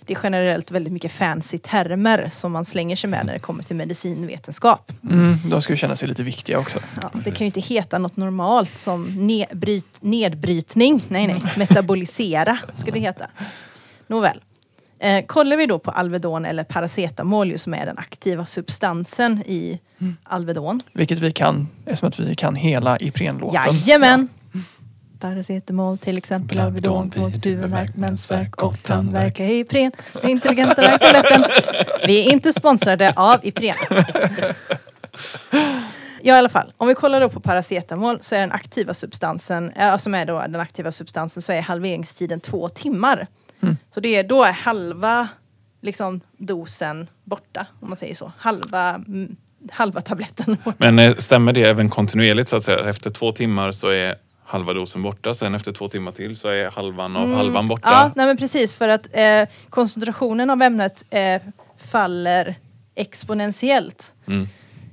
Det 0.00 0.12
är 0.12 0.18
generellt 0.22 0.70
väldigt 0.70 0.92
mycket 0.92 1.12
fancy 1.12 1.58
termer 1.58 2.28
som 2.32 2.52
man 2.52 2.64
slänger 2.64 2.96
sig 2.96 3.10
med 3.10 3.26
när 3.26 3.32
det 3.32 3.38
kommer 3.38 3.62
till 3.62 3.76
medicinvetenskap. 3.76 4.92
Mm, 5.10 5.38
de 5.44 5.62
ska 5.62 5.72
ju 5.72 5.76
känna 5.76 5.96
sig 5.96 6.08
lite 6.08 6.22
viktiga 6.22 6.58
också. 6.58 6.78
Ja, 7.02 7.10
det 7.24 7.30
kan 7.30 7.38
ju 7.38 7.46
inte 7.46 7.60
heta 7.60 7.98
något 7.98 8.16
normalt 8.16 8.78
som 8.78 9.26
nedbryt, 9.26 10.02
nedbrytning. 10.02 11.02
Nej, 11.08 11.26
nej. 11.26 11.42
Metabolisera 11.56 12.58
ska 12.74 12.90
det 12.90 13.00
heta. 13.00 13.26
Nåväl. 14.06 14.40
Eh, 15.02 15.24
kollar 15.26 15.56
vi 15.56 15.66
då 15.66 15.78
på 15.78 15.90
Alvedon 15.90 16.44
eller 16.44 16.64
paracetamol 16.64 17.58
som 17.58 17.74
är 17.74 17.86
den 17.86 17.98
aktiva 17.98 18.46
substansen 18.46 19.42
i 19.46 19.80
Alvedon. 20.22 20.80
Vilket 20.92 21.18
vi 21.18 21.32
kan, 21.32 21.68
eftersom 21.86 22.08
att 22.08 22.18
vi 22.18 22.36
kan 22.36 22.54
hela 22.54 22.98
Ipren-låten. 22.98 23.60
Jajamän! 23.64 24.28
Paracetamol 25.20 25.98
till 25.98 26.18
exempel, 26.18 26.58
Alvedon 26.58 26.98
Alvedon 26.98 27.22
mot 27.22 27.46
huvudvärk, 27.46 27.96
mensvärk 27.96 28.62
och 28.62 28.82
tandvärk. 28.82 29.40
Ipren, 29.40 29.92
den 30.12 30.30
intelligenta 30.30 30.82
värktabletten. 30.82 31.44
Vi 32.06 32.26
är 32.26 32.32
inte 32.32 32.52
sponsrade 32.52 33.12
av 33.16 33.40
Ipren. 33.42 33.76
Ja 36.22 36.34
i 36.34 36.38
alla 36.38 36.48
fall, 36.48 36.72
om 36.76 36.88
vi 36.88 36.94
kollar 36.94 37.20
då 37.20 37.28
på 37.28 37.40
paracetamol 37.40 38.18
så 38.20 38.34
är 38.34 38.40
den 38.40 38.52
aktiva 38.52 38.94
substansen, 38.94 39.70
äh, 39.70 39.96
som 39.96 40.14
är 40.14 40.24
då 40.24 40.38
den 40.40 40.60
aktiva 40.60 40.92
substansen, 40.92 41.42
så 41.42 41.52
är 41.52 41.60
halveringstiden 41.60 42.40
två 42.40 42.68
timmar. 42.68 43.26
Mm. 43.62 43.76
Så 43.90 44.00
det 44.00 44.16
är, 44.16 44.24
då 44.24 44.44
är 44.44 44.52
halva 44.52 45.28
liksom, 45.80 46.20
dosen 46.36 47.06
borta, 47.24 47.66
om 47.80 47.88
man 47.88 47.96
säger 47.96 48.14
så. 48.14 48.32
Halva, 48.38 48.88
mm, 48.94 49.36
halva 49.70 50.00
tabletten 50.00 50.58
borta. 50.64 50.76
Men 50.78 50.98
eh, 50.98 51.14
stämmer 51.16 51.52
det 51.52 51.62
även 51.64 51.90
kontinuerligt 51.90 52.48
så 52.48 52.56
att 52.56 52.64
säga? 52.64 52.88
Efter 52.90 53.10
två 53.10 53.32
timmar 53.32 53.72
så 53.72 53.88
är 53.88 54.14
halva 54.44 54.72
dosen 54.72 55.02
borta. 55.02 55.34
Sen 55.34 55.54
efter 55.54 55.72
två 55.72 55.88
timmar 55.88 56.12
till 56.12 56.36
så 56.36 56.48
är 56.48 56.70
halvan 56.70 57.16
av 57.16 57.34
halvan 57.34 57.68
borta. 57.68 57.88
Mm. 57.88 57.98
Ja, 58.00 58.12
nej 58.16 58.26
men 58.26 58.36
precis 58.36 58.74
för 58.74 58.88
att 58.88 59.08
eh, 59.12 59.48
koncentrationen 59.70 60.50
av 60.50 60.62
ämnet 60.62 61.04
eh, 61.10 61.42
faller 61.90 62.54
exponentiellt 62.94 64.14
Mm. 64.26 64.48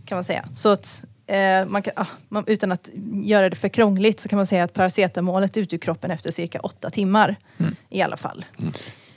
kan 0.06 0.16
man 0.16 0.24
säga. 0.24 0.46
Så 0.54 0.70
att 0.70 1.04
eh, 1.28 1.66
man 1.66 1.82
kan, 1.82 1.94
ah, 1.96 2.06
man, 2.30 2.44
utan 2.48 2.72
att 2.72 2.90
göra 3.24 3.50
det 3.50 3.56
för 3.56 3.70
krångligt 3.70 4.20
så 4.20 4.30
kan 4.30 4.38
man 4.38 4.46
säga 4.46 4.64
att 4.64 4.74
paracetamolet 4.74 5.58
är 5.58 5.62
ute 5.62 5.76
ur 5.76 5.80
kroppen 5.80 6.12
efter 6.12 6.32
cirka 6.32 6.60
åtta 6.60 6.90
timmar 6.90 7.36
Mm. 7.58 7.76
i 7.90 8.02
alla 8.02 8.18
fall. 8.18 8.46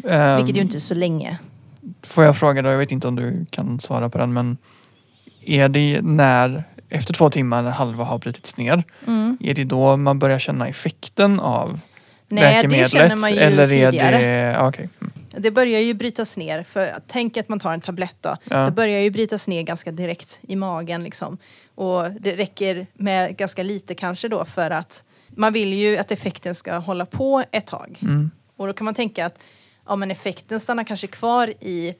Ehm, 0.09 0.37
Vilket 0.37 0.57
ju 0.57 0.61
inte 0.61 0.77
är 0.77 0.81
så 0.81 0.95
länge. 0.95 1.39
Får 2.03 2.25
jag 2.25 2.37
fråga 2.37 2.63
då, 2.63 2.71
jag 2.71 2.79
vet 2.79 2.91
inte 2.91 3.09
om 3.09 3.17
du 3.17 3.47
kan 3.51 3.81
svara 3.81 4.09
på 4.09 4.19
den 4.19 4.33
men 4.33 4.57
är 5.47 5.69
det 5.69 6.01
när, 6.03 6.65
efter 6.89 7.15
två 7.15 7.31
timmar 7.31 7.63
när 7.63 7.71
halva 7.71 8.05
har 8.05 8.19
brutits 8.19 8.57
ner, 8.57 8.85
Mm. 9.07 9.39
är 9.41 9.55
det 9.55 9.65
då 9.65 9.97
man 9.97 10.19
börjar 10.19 10.39
känna 10.39 10.69
effekten 10.69 11.41
av 11.41 11.81
Nej, 12.29 12.45
det 12.45 12.51
läkemedlet? 12.51 12.91
känner 12.91 13.17
man 13.17 13.33
ju 13.33 13.39
eller 13.39 13.63
är 13.63 13.69
tidigare. 13.91 14.19
det, 14.19 14.59
okej. 14.61 14.89
Mm. 15.01 15.13
Det 15.39 15.51
börjar 15.51 15.81
ju 15.81 15.95
brytas 15.95 16.37
ner, 16.37 16.63
för 16.63 16.91
tänk 17.07 17.37
att 17.37 17.49
man 17.49 17.61
tar 17.61 17.73
en 17.73 17.81
tablett 17.81 18.17
då. 18.21 18.37
Ja. 18.45 18.57
Det 18.65 18.71
börjar 18.71 19.01
ju 19.01 19.11
brytas 19.11 19.49
ner 19.49 19.63
ganska 19.63 19.93
direkt 19.93 20.41
i 20.43 20.57
magen 20.57 21.05
liksom. 21.05 21.39
Och 21.81 22.11
det 22.21 22.37
räcker 22.37 22.87
med 22.95 23.37
ganska 23.37 23.63
lite 23.63 23.95
kanske 23.95 24.29
då 24.29 24.45
för 24.45 24.71
att 24.71 25.05
man 25.29 25.53
vill 25.53 25.73
ju 25.73 25.97
att 25.97 26.11
effekten 26.13 26.55
ska 26.55 26.79
hålla 26.79 27.07
på 27.07 27.45
ett 27.53 27.67
tag. 27.67 27.99
Mm. 28.03 28.31
Och 28.57 28.67
då 28.67 28.73
kan 28.73 28.85
man 28.85 28.95
tänka 28.95 29.27
att 29.27 29.41
ja, 29.87 29.97
men 29.97 30.11
effekten 30.11 30.61
stannar 30.61 30.85
kanske 30.85 31.07
kvar 31.07 31.49
i, 31.61 31.95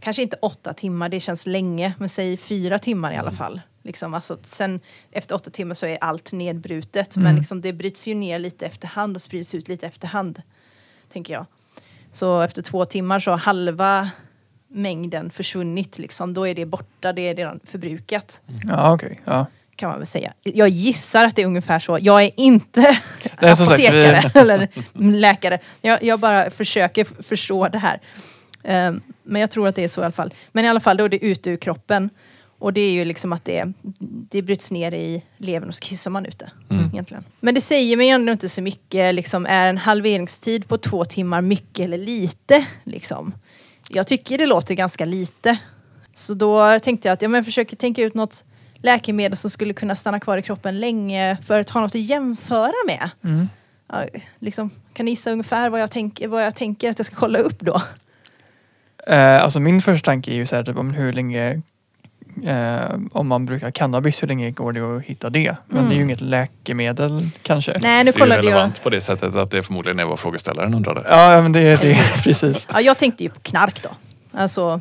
kanske 0.00 0.22
inte 0.22 0.36
åtta 0.42 0.72
timmar, 0.72 1.08
det 1.08 1.20
känns 1.20 1.46
länge, 1.46 1.94
men 1.98 2.08
säg 2.08 2.36
fyra 2.36 2.78
timmar 2.78 3.12
i 3.12 3.16
alla 3.16 3.30
fall. 3.32 3.60
Liksom, 3.82 4.14
alltså, 4.14 4.38
sen 4.44 4.80
efter 5.12 5.34
åtta 5.34 5.50
timmar 5.50 5.74
så 5.74 5.86
är 5.86 5.98
allt 6.00 6.32
nedbrutet, 6.32 7.16
men 7.16 7.26
Mm. 7.26 7.36
liksom, 7.36 7.60
det 7.60 7.72
bryts 7.72 8.06
ju 8.08 8.14
ner 8.14 8.38
lite 8.38 8.66
efterhand 8.66 9.16
och 9.16 9.22
sprids 9.22 9.54
ut 9.54 9.68
lite 9.68 9.86
efterhand. 9.86 10.42
Tänker 11.12 11.34
jag. 11.34 11.46
Så 12.12 12.40
efter 12.40 12.62
två 12.62 12.84
timmar 12.84 13.18
så 13.18 13.36
halva 13.36 14.10
mängden 14.68 15.30
försvunnit. 15.30 15.98
Liksom. 15.98 16.34
Då 16.34 16.46
är 16.46 16.54
det 16.54 16.66
borta, 16.66 17.12
det 17.12 17.22
är 17.22 17.34
redan 17.34 17.60
förbrukat. 17.64 18.42
Ja, 18.64 18.94
okej. 18.94 19.20
Ja. 19.24 19.46
Kan 19.76 19.88
man 19.88 19.98
väl 19.98 20.06
säga. 20.06 20.32
Jag 20.42 20.68
gissar 20.68 21.24
att 21.24 21.36
det 21.36 21.42
är 21.42 21.46
ungefär 21.46 21.78
så. 21.78 21.98
Jag 22.00 22.22
är 22.22 22.30
inte 22.36 22.80
är 23.38 23.54
som 23.54 23.66
sagt, 23.66 23.80
vi- 23.80 23.86
apotekare 23.86 24.30
eller 24.40 24.68
läkare. 24.94 25.58
Jag, 25.80 26.02
jag 26.02 26.20
bara 26.20 26.50
försöker 26.50 27.22
förstå 27.22 27.68
det 27.68 27.78
här. 27.78 28.00
Ehm, 28.62 29.00
men 29.22 29.40
jag 29.40 29.50
tror 29.50 29.68
att 29.68 29.74
det 29.76 29.84
är 29.84 29.88
så 29.88 30.00
i 30.00 30.04
alla 30.04 30.12
fall. 30.12 30.34
Men 30.52 30.64
i 30.64 30.68
alla 30.68 30.80
fall, 30.80 30.96
då 30.96 31.04
är 31.04 31.08
det 31.08 31.24
ute 31.24 31.50
ur 31.50 31.56
kroppen. 31.56 32.10
Och 32.58 32.72
det 32.72 32.80
är 32.80 32.90
ju 32.90 33.04
liksom 33.04 33.32
att 33.32 33.44
det, 33.44 33.72
det 34.30 34.42
bryts 34.42 34.70
ner 34.70 34.92
i 34.92 35.22
levern 35.36 35.68
och 35.68 35.74
så 35.74 35.80
kissar 35.80 36.10
man 36.10 36.26
ut 36.26 36.38
det. 36.38 36.50
Mm. 36.70 36.86
Egentligen. 36.92 37.24
Men 37.40 37.54
det 37.54 37.60
säger 37.60 37.96
mig 37.96 38.08
ändå 38.08 38.32
inte 38.32 38.48
så 38.48 38.62
mycket. 38.62 39.14
Liksom, 39.14 39.46
är 39.46 39.68
en 39.68 39.78
halveringstid 39.78 40.68
på 40.68 40.78
två 40.78 41.04
timmar 41.04 41.40
mycket 41.40 41.84
eller 41.84 41.98
lite? 41.98 42.66
Liksom. 42.84 43.34
Jag 43.88 44.06
tycker 44.06 44.38
det 44.38 44.46
låter 44.46 44.74
ganska 44.74 45.04
lite. 45.04 45.58
Så 46.14 46.34
då 46.34 46.80
tänkte 46.80 47.08
jag 47.08 47.12
att 47.12 47.22
jag 47.22 47.30
men 47.30 47.44
försöker 47.44 47.76
tänka 47.76 48.02
ut 48.02 48.14
något 48.14 48.44
läkemedel 48.74 49.36
som 49.36 49.50
skulle 49.50 49.74
kunna 49.74 49.96
stanna 49.96 50.20
kvar 50.20 50.38
i 50.38 50.42
kroppen 50.42 50.80
länge 50.80 51.36
för 51.46 51.60
att 51.60 51.70
ha 51.70 51.80
något 51.80 51.94
att 51.94 52.00
jämföra 52.00 52.72
med. 52.86 53.10
Mm. 53.24 53.48
Ja, 53.88 54.06
liksom, 54.38 54.70
kan 54.92 55.04
ni 55.04 55.10
gissa 55.10 55.30
ungefär 55.30 55.70
vad 55.70 55.80
jag, 55.80 55.90
tänk, 55.90 56.22
vad 56.28 56.44
jag 56.44 56.56
tänker 56.56 56.90
att 56.90 56.98
jag 56.98 57.06
ska 57.06 57.16
kolla 57.16 57.38
upp 57.38 57.60
då? 57.60 57.82
Eh, 59.06 59.42
alltså 59.42 59.60
min 59.60 59.82
första 59.82 60.10
tanke 60.10 60.30
är 60.30 60.34
ju 60.34 60.46
så 60.46 60.56
här, 60.56 60.64
typ 60.64 60.76
hur 60.76 61.12
länge 61.12 61.62
eh, 62.44 62.98
om 63.12 63.26
man 63.28 63.46
brukar 63.46 63.70
cannabis, 63.70 64.22
hur 64.22 64.28
länge 64.28 64.50
går 64.50 64.72
det 64.72 64.80
att 64.96 65.04
hitta 65.04 65.30
det? 65.30 65.56
Men 65.66 65.78
Mm. 65.78 65.88
det 65.88 65.94
är 65.94 65.96
ju 65.96 66.02
inget 66.04 66.20
läkemedel 66.20 67.28
kanske. 67.42 67.72
Nej, 67.72 67.80
nu 67.80 67.88
Det 67.88 67.94
är 67.98 68.04
ju 68.04 68.12
kollade 68.20 68.42
jag. 68.42 68.46
relevant 68.52 68.82
på 68.82 68.90
det 68.90 69.00
sättet 69.00 69.34
att 69.34 69.50
det 69.50 69.62
förmodligen 69.62 69.98
är 69.98 70.04
vad 70.04 70.18
frågeställaren 70.18 70.74
undrade. 70.74 71.02
Ja, 71.10 71.42
men 71.42 71.52
det 71.52 71.60
är 71.60 71.76
det, 71.76 71.98
precis. 72.24 72.68
Ja, 72.72 72.80
jag 72.80 72.98
tänkte 72.98 73.22
ju 73.24 73.30
på 73.30 73.40
knark 73.40 73.82
då. 73.82 73.88
Alltså 74.38 74.80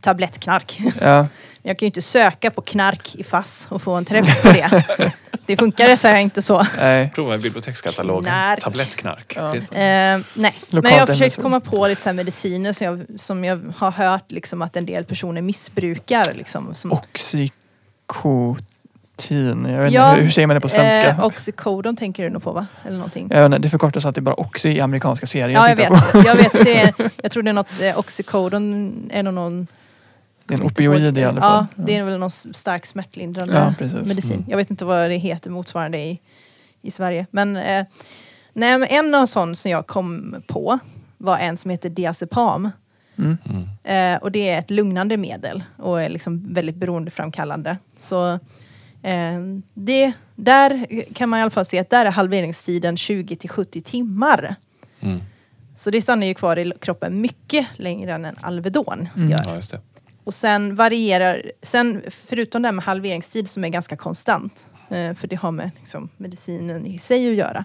tablettknark. 0.00 0.80
Ja. 1.00 1.26
Jag 1.62 1.78
kan 1.78 1.86
ju 1.86 1.88
inte 1.88 2.02
söka 2.02 2.50
på 2.50 2.60
knark 2.60 3.14
i 3.14 3.24
FASS 3.24 3.66
och 3.70 3.82
få 3.82 3.94
en 3.94 4.04
träff 4.04 4.42
på 4.42 4.48
det. 4.48 4.84
Det 5.46 5.56
funkar 5.56 5.88
dessvärre 5.88 6.20
inte 6.20 6.42
så. 6.42 6.66
Nej. 6.78 7.10
Prova 7.14 7.34
i 7.34 7.38
bibliotekskatalogen. 7.38 8.24
Knark. 8.24 8.60
Tablettknark. 8.60 9.32
Ja. 9.36 9.54
Eh, 9.56 9.60
nej, 9.72 10.22
men 10.34 10.52
Lokalt 10.68 10.94
jag 10.94 11.00
har 11.00 11.06
försökt 11.06 11.42
komma 11.42 11.60
på 11.60 11.88
lite 11.88 12.02
så 12.02 12.08
här 12.08 12.14
mediciner 12.14 12.72
som 12.72 12.86
jag, 12.86 13.20
som 13.20 13.44
jag 13.44 13.72
har 13.76 13.90
hört 13.90 14.32
liksom, 14.32 14.62
att 14.62 14.76
en 14.76 14.86
del 14.86 15.04
personer 15.04 15.42
missbrukar. 15.42 16.34
Liksom, 16.34 16.74
som, 16.74 16.98
Oxycotin, 19.16 19.66
jag 19.72 19.82
vet 19.82 19.92
Ja, 19.92 20.10
inte, 20.10 20.22
hur, 20.22 20.30
säger 20.30 20.46
man 20.46 20.54
det 20.54 20.60
på 20.60 20.68
svenska? 20.68 21.08
Eh, 21.08 21.24
oxycodon 21.24 21.96
tänker 21.96 22.24
du 22.24 22.30
nog 22.30 22.42
på 22.42 22.52
va? 22.52 22.66
Eller 22.84 22.96
någonting. 22.96 23.28
jag 23.30 23.36
vet 23.36 23.46
inte, 23.46 23.58
det 23.58 23.70
förkortas 23.70 24.04
alltid 24.04 24.22
bara 24.22 24.34
Oxy 24.34 24.68
i 24.68 24.80
amerikanska 24.80 25.26
serier. 25.26 25.48
Ja, 25.50 25.68
jag 25.68 25.78
tittar 25.78 25.90
vet. 25.90 26.12
på. 26.12 26.28
Jag 26.28 26.36
vet 26.36 26.54
att 26.54 26.64
det 26.64 26.80
är, 26.80 26.94
jag 27.22 27.30
tror 27.30 27.42
det 27.42 27.50
är 27.50 27.54
något, 27.54 27.80
eh, 27.80 27.98
oxycodon 27.98 28.92
är 29.12 29.22
nog 29.22 29.34
någon... 29.34 29.66
Det 30.44 30.54
är 30.54 30.58
en 30.58 30.64
opioid 30.64 31.18
i 31.18 31.24
alla 31.24 31.40
fall. 31.40 31.66
Ja, 31.76 31.82
det 31.84 31.96
är 31.96 32.04
väl 32.04 32.18
någon 32.18 32.30
stark 32.30 32.86
smärtlindrande 32.86 33.54
Ja, 33.54 33.74
precis. 33.78 34.08
medicin. 34.08 34.36
Mm. 34.36 34.44
Jag 34.48 34.56
vet 34.56 34.70
inte 34.70 34.84
vad 34.84 35.10
det 35.10 35.16
heter 35.16 35.50
motsvarande 35.50 35.98
i, 35.98 36.20
i 36.82 36.90
Sverige. 36.90 37.26
Men, 37.30 37.56
eh, 37.56 37.84
nej, 38.52 38.78
men 38.78 38.84
en 38.88 39.14
av 39.14 39.26
sån 39.26 39.56
som 39.56 39.70
jag 39.70 39.86
kom 39.86 40.36
på 40.46 40.78
var 41.18 41.38
en 41.38 41.56
som 41.56 41.70
heter 41.70 41.88
diazepam. 41.88 42.70
Mm. 43.18 43.38
Mm. 43.50 44.14
Eh, 44.14 44.22
och 44.22 44.32
det 44.32 44.48
är 44.48 44.58
ett 44.58 44.70
lugnande 44.70 45.16
medel 45.16 45.64
och 45.76 46.02
är 46.02 46.08
liksom 46.08 46.54
väldigt 46.54 46.76
beroendeframkallande. 46.76 47.78
Så 47.98 48.38
det, 49.74 50.12
där 50.34 50.86
kan 51.14 51.28
man 51.28 51.38
i 51.38 51.42
alla 51.42 51.50
fall 51.50 51.64
se 51.64 51.78
att 51.78 51.90
där 51.90 52.06
är 52.06 52.10
halveringstiden 52.10 52.96
20 52.96 53.36
till 53.36 53.50
70 53.50 53.80
timmar. 53.80 54.54
Mm. 55.00 55.20
Så 55.76 55.90
det 55.90 56.02
stannar 56.02 56.26
ju 56.26 56.34
kvar 56.34 56.58
i 56.58 56.72
kroppen 56.80 57.20
mycket 57.20 57.66
längre 57.76 58.14
än 58.14 58.24
en 58.24 58.36
Alvedon 58.40 59.08
Mm. 59.16 59.30
gör. 59.30 59.40
Ja, 59.44 59.54
just 59.54 59.70
det. 59.70 59.80
Och 60.24 60.34
sen 60.34 60.74
varierar, 60.74 61.52
sen 61.62 62.02
förutom 62.10 62.62
det 62.62 62.68
här 62.68 62.72
med 62.72 62.84
halveringstid 62.84 63.48
som 63.48 63.64
är 63.64 63.68
ganska 63.68 63.96
konstant, 63.96 64.66
eh, 64.90 65.14
för 65.14 65.28
det 65.28 65.36
har 65.36 65.52
med 65.52 65.70
liksom, 65.78 66.08
medicinen 66.16 66.86
i 66.86 66.98
sig 66.98 67.30
att 67.30 67.36
göra, 67.36 67.64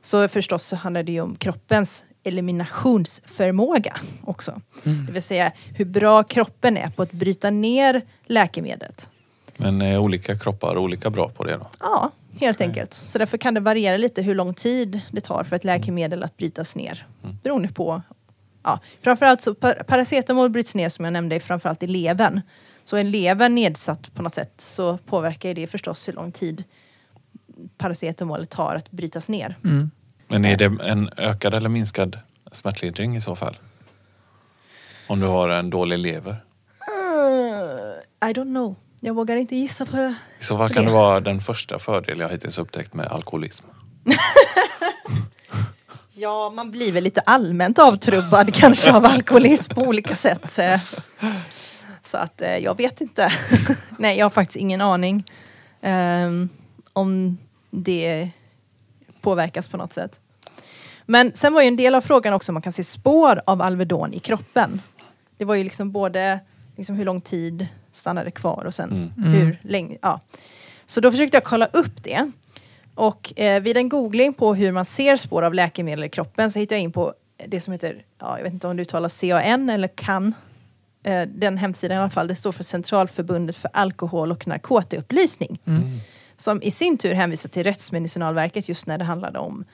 så 0.00 0.28
förstås 0.28 0.66
så 0.66 0.76
handlar 0.76 1.02
det 1.02 1.12
ju 1.12 1.20
om 1.20 1.36
kroppens 1.36 2.04
eliminationsförmåga 2.24 3.96
också. 4.24 4.60
Mm. 4.84 5.06
Det 5.06 5.12
vill 5.12 5.22
säga 5.22 5.52
hur 5.74 5.84
bra 5.84 6.22
kroppen 6.22 6.76
är 6.76 6.90
på 6.90 7.02
att 7.02 7.12
bryta 7.12 7.50
ner 7.50 8.02
läkemedlet. 8.26 9.10
Men 9.56 9.82
är 9.82 9.98
olika 9.98 10.38
kroppar 10.38 10.78
olika 10.78 11.10
bra 11.10 11.28
på 11.28 11.44
det 11.44 11.56
då? 11.56 11.66
Ja, 11.80 12.10
helt 12.40 12.60
enkelt. 12.60 12.94
Så 12.94 13.18
därför 13.18 13.38
kan 13.38 13.54
det 13.54 13.60
variera 13.60 13.96
lite 13.96 14.22
hur 14.22 14.34
lång 14.34 14.54
tid 14.54 15.00
det 15.10 15.20
tar 15.20 15.44
för 15.44 15.56
ett 15.56 15.64
läkemedel 15.64 16.22
att 16.22 16.36
brytas 16.36 16.76
ner. 16.76 17.06
Beroende 17.42 17.68
på... 17.68 18.02
Ja, 18.62 18.80
framförallt 19.02 19.40
så 19.42 19.54
par- 19.54 19.82
paracetamol 19.86 20.50
bryts 20.50 20.74
ner 20.74 20.88
som 20.88 21.04
jag 21.04 21.12
nämnde 21.12 21.40
framförallt 21.40 21.82
i 21.82 21.86
levern. 21.86 22.40
Så 22.84 22.96
är 22.96 23.04
levern 23.04 23.54
nedsatt 23.54 24.14
på 24.14 24.22
något 24.22 24.34
sätt 24.34 24.52
så 24.56 24.98
påverkar 24.98 25.54
det 25.54 25.66
förstås 25.66 26.08
hur 26.08 26.12
lång 26.12 26.32
tid 26.32 26.64
paracetamolet 27.78 28.50
tar 28.50 28.74
att 28.74 28.90
brytas 28.90 29.28
ner. 29.28 29.56
Mm. 29.64 29.90
Men 30.28 30.44
är 30.44 30.56
det 30.56 30.78
en 30.84 31.10
ökad 31.16 31.54
eller 31.54 31.68
minskad 31.68 32.18
smärtlindring 32.52 33.16
i 33.16 33.20
så 33.20 33.36
fall? 33.36 33.58
Om 35.06 35.20
du 35.20 35.26
har 35.26 35.48
en 35.48 35.70
dålig 35.70 35.98
lever? 35.98 36.30
Uh, 36.30 38.28
I 38.30 38.32
don't 38.32 38.52
know. 38.52 38.76
Jag 39.00 39.14
vågar 39.14 39.36
inte 39.36 39.56
gissa 39.56 39.86
på 39.86 39.96
det. 39.96 40.14
I 40.40 40.44
så 40.44 40.56
fall 40.58 40.70
kan 40.74 40.84
Det- 40.84 40.90
vara 40.90 41.20
den 41.20 41.40
första 41.40 41.78
fördel 41.78 42.20
jag 42.20 42.28
hittills 42.28 42.58
upptäckt 42.58 42.94
med 42.94 43.06
alkoholism. 43.06 43.64
Ja, 46.18 46.50
man 46.50 46.70
blir 46.70 46.92
väl 46.92 47.04
lite 47.04 47.20
allmänt 47.20 47.78
avtrubbad 47.78 48.54
kanske 48.54 48.92
av 48.92 49.04
alkoholism 49.04 49.74
på 49.74 49.80
olika 49.80 50.14
sätt. 50.14 50.58
eh. 50.58 50.80
Så 52.02 52.16
att 52.16 52.42
eh, 52.42 52.56
jag 52.56 52.76
vet 52.76 53.00
inte. 53.00 53.32
Nej, 53.98 54.18
jag 54.18 54.24
har 54.24 54.30
faktiskt 54.30 54.56
ingen 54.56 54.80
aning 54.80 55.24
ehm, 55.80 56.48
om 56.92 57.38
det 57.70 58.30
påverkas 59.20 59.68
på 59.68 59.76
något 59.76 59.92
sätt. 59.92 60.18
Men 61.06 61.32
sen 61.34 61.54
var 61.54 61.62
ju 61.62 61.68
en 61.68 61.76
del 61.76 61.94
av 61.94 62.00
frågan 62.00 62.32
också 62.34 62.52
om 62.52 62.54
man 62.54 62.62
kan 62.62 62.72
se 62.72 62.84
spår 62.84 63.42
av 63.46 63.62
Alvedon 63.62 64.14
i 64.14 64.18
kroppen. 64.18 64.80
Det 65.36 65.44
var 65.44 65.54
ju 65.54 65.64
liksom 65.64 65.92
både 65.92 66.40
liksom 66.76 66.96
hur 66.96 67.04
lång 67.04 67.20
tid 67.20 67.66
stannade 67.96 68.30
kvar 68.30 68.64
och 68.66 68.74
sen 68.74 68.90
Mm. 68.90 69.12
Mm. 69.18 69.32
hur 69.32 69.58
länge. 69.62 69.96
Ja. 70.02 70.20
Så 70.86 71.00
då 71.00 71.10
försökte 71.10 71.36
jag 71.36 71.44
kolla 71.44 71.66
upp 71.66 72.02
det. 72.04 72.30
Och 72.94 73.40
eh, 73.40 73.60
vid 73.62 73.76
en 73.76 73.88
googling 73.88 74.34
på 74.34 74.54
hur 74.54 74.72
man 74.72 74.84
ser 74.84 75.16
spår 75.16 75.42
av 75.42 75.54
läkemedel 75.54 76.04
i 76.04 76.08
kroppen 76.08 76.50
så 76.50 76.58
hittade 76.58 76.74
jag 76.76 76.82
in 76.82 76.92
på 76.92 77.14
det 77.46 77.60
som 77.60 77.72
heter, 77.72 78.02
ja, 78.18 78.36
jag 78.36 78.44
vet 78.44 78.52
inte 78.52 78.68
om 78.68 78.76
det 78.76 78.82
uttalas 78.82 79.20
CAN 79.20 79.70
eller 79.70 79.88
CAN. 79.88 80.34
Eh, 81.02 81.22
den 81.22 81.58
hemsidan 81.58 81.96
i 81.96 82.00
alla 82.00 82.10
fall, 82.10 82.26
det 82.28 82.34
står 82.36 82.52
för 82.52 82.64
Centralförbundet 82.64 83.56
för 83.56 83.70
alkohol 83.72 84.32
och 84.32 84.46
narkotikaupplysning. 84.46 85.58
Mm. 85.64 85.82
Som 86.36 86.62
i 86.62 86.70
sin 86.70 86.98
tur 86.98 87.14
hänvisar 87.14 87.48
till 87.48 87.62
Rättsmedicinalverket 87.64 88.68
just 88.68 88.86
när 88.86 88.98
det 88.98 89.04
handlade 89.04 89.38
om 89.38 89.64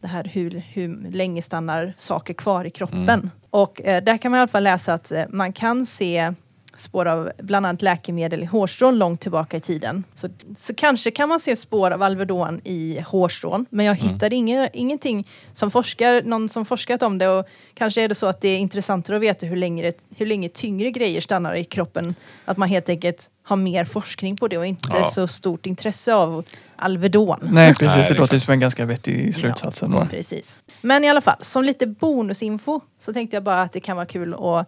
det 0.00 0.06
här 0.08 0.24
hur, 0.24 0.50
hur 0.72 1.10
länge 1.10 1.42
stannar 1.42 1.94
saker 1.98 2.34
kvar 2.34 2.64
i 2.64 2.70
kroppen. 2.70 3.08
Mm. 3.08 3.30
Och 3.50 3.82
eh, 3.82 4.02
där 4.04 4.18
kan 4.18 4.30
man 4.30 4.38
i 4.38 4.40
alla 4.40 4.48
fall 4.48 4.64
läsa 4.64 4.94
att 4.94 5.12
eh, 5.12 5.24
man 5.28 5.52
kan 5.52 5.86
se 5.86 6.32
spår 6.80 7.06
av 7.06 7.30
bland 7.38 7.66
annat 7.66 7.82
läkemedel 7.82 8.42
i 8.42 8.44
hårstrån 8.44 8.98
långt 8.98 9.20
tillbaka 9.20 9.56
i 9.56 9.60
tiden. 9.60 10.04
Så, 10.14 10.28
så 10.56 10.74
kanske 10.74 11.10
kan 11.10 11.28
man 11.28 11.40
se 11.40 11.56
spår 11.56 11.90
av 11.90 12.02
Alvedon 12.02 12.60
i 12.64 13.00
hårstrån. 13.06 13.66
Men 13.70 13.86
jag 13.86 13.98
Mm. 14.00 14.12
hittade 14.12 14.36
inge, 14.36 14.70
ingenting 14.72 15.26
som 15.52 15.70
forskar, 15.70 16.22
någon 16.22 16.48
som 16.48 16.64
forskat 16.66 17.02
om 17.02 17.18
det. 17.18 17.28
Och 17.28 17.46
kanske 17.74 18.02
är 18.02 18.08
det 18.08 18.14
så 18.14 18.26
att 18.26 18.40
det 18.40 18.48
är 18.48 18.58
intressantare 18.58 19.16
att 19.16 19.22
veta 19.22 19.46
hur 19.46 19.56
länge, 19.56 19.92
hur 20.16 20.26
länge 20.26 20.48
tyngre 20.48 20.90
grejer 20.90 21.20
stannar 21.20 21.54
i 21.54 21.64
kroppen. 21.64 22.14
Att 22.44 22.56
man 22.56 22.68
helt 22.68 22.88
enkelt 22.88 23.30
har 23.42 23.56
mer 23.56 23.84
forskning 23.84 24.36
på 24.36 24.48
det 24.48 24.58
och 24.58 24.66
inte 24.66 24.88
Ja. 24.98 25.04
så 25.04 25.26
stort 25.28 25.66
intresse 25.66 26.14
av 26.14 26.44
Alvedon. 26.76 27.38
Nej 27.42 27.50
Nej, 27.52 27.74
precis, 27.74 27.94
det 28.08 28.14
det 28.14 28.18
är 28.18 28.20
låter 28.20 28.38
som 28.38 28.52
en 28.52 28.60
ganska 28.60 28.84
vettig 28.84 29.34
slutsats 29.34 29.82
ändå. 29.82 29.98
Ja, 29.98 30.06
precis. 30.10 30.60
Men 30.80 31.04
i 31.04 31.08
alla 31.10 31.20
fall, 31.20 31.36
som 31.40 31.64
lite 31.64 31.86
bonusinfo 31.86 32.80
så 32.98 33.12
tänkte 33.12 33.36
jag 33.36 33.42
bara 33.44 33.62
att 33.62 33.72
det 33.72 33.80
kan 33.80 33.96
vara 33.96 34.06
kul 34.06 34.34
att 34.34 34.66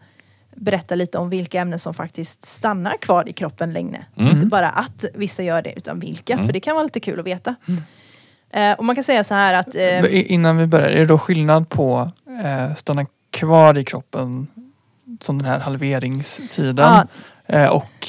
berätta 0.56 0.94
lite 0.94 1.18
om 1.18 1.30
vilka 1.30 1.60
ämnen 1.60 1.78
som 1.78 1.94
faktiskt 1.94 2.44
stannar 2.44 2.96
kvar 2.96 3.28
i 3.28 3.32
kroppen 3.32 3.72
länge. 3.72 4.04
Mm. 4.16 4.30
Inte 4.34 4.46
bara 4.46 4.68
att 4.68 5.04
vissa 5.14 5.42
gör 5.42 5.62
det, 5.62 5.72
utan 5.76 6.00
vilka. 6.00 6.32
Mm. 6.32 6.46
För 6.46 6.52
det 6.52 6.60
kan 6.60 6.74
vara 6.74 6.82
lite 6.84 7.00
kul 7.00 7.20
att 7.20 7.26
veta. 7.26 7.54
Eh, 8.52 8.72
och 8.72 8.84
man 8.84 8.94
kan 8.94 9.04
säga 9.04 9.24
så 9.24 9.34
här 9.34 9.54
att... 9.54 9.74
Eh, 9.74 10.32
Innan 10.32 10.56
vi 10.56 10.66
börjar, 10.66 10.88
är 10.88 10.98
det 10.98 11.06
då 11.06 11.18
skillnad 11.18 11.68
på 11.68 12.10
eh, 12.44 12.74
stanna 12.74 13.06
kvar 13.30 13.78
i 13.78 13.84
kroppen 13.84 14.46
som 15.20 15.38
den 15.38 15.46
här 15.46 15.58
halveringstiden 15.58 17.06
Ja. 17.46 17.56
eh, 17.56 17.68
och 17.68 18.08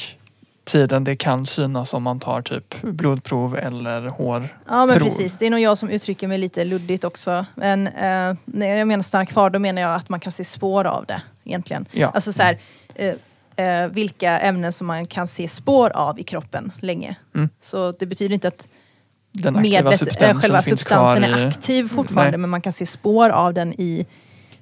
tiden 0.64 1.04
det 1.04 1.16
kan 1.16 1.46
synas 1.46 1.94
om 1.94 2.02
man 2.02 2.20
tar 2.20 2.42
typ 2.42 2.82
blodprov 2.82 3.56
eller 3.56 4.06
hår. 4.06 4.48
Ja 4.68 4.86
men 4.86 4.98
precis, 4.98 5.38
det 5.38 5.46
är 5.46 5.50
nog 5.50 5.60
jag 5.60 5.78
som 5.78 5.88
uttrycker 5.90 6.28
mig 6.28 6.38
lite 6.38 6.64
luddigt 6.64 7.04
också. 7.04 7.46
Men 7.54 7.86
eh, 7.86 8.34
när 8.44 8.66
jag 8.66 8.88
menar 8.88 9.02
stanna 9.02 9.26
kvar 9.26 9.50
då 9.50 9.58
menar 9.58 9.82
jag 9.82 9.94
att 9.94 10.08
man 10.08 10.20
kan 10.20 10.32
se 10.32 10.44
spår 10.44 10.84
av 10.84 11.06
det 11.06 11.22
egentligen. 11.44 11.86
Ja. 11.92 12.10
Alltså 12.14 12.32
så 12.32 12.42
här, 12.42 12.58
eh, 12.94 13.14
eh, 13.56 13.88
vilka 13.88 14.40
ämnen 14.40 14.72
som 14.72 14.86
man 14.86 15.06
kan 15.06 15.28
se 15.28 15.48
spår 15.48 15.90
av 15.90 16.18
i 16.18 16.22
kroppen 16.22 16.72
länge. 16.80 17.16
Mm. 17.34 17.48
Så 17.60 17.92
det 17.92 18.06
betyder 18.06 18.34
inte 18.34 18.48
att 18.48 18.68
Den 19.32 19.56
aktiva 19.56 19.82
medlet, 19.82 20.02
eh, 20.02 20.06
substansen 20.06 20.40
själva 20.40 20.62
substansen 20.62 21.24
är 21.24 21.38
i... 21.38 21.46
aktiv 21.46 21.88
fortfarande 21.88 22.30
Nej. 22.30 22.38
men 22.38 22.50
man 22.50 22.60
kan 22.60 22.72
se 22.72 22.86
spår 22.86 23.30
av 23.30 23.54
den 23.54 23.72
i 23.72 24.06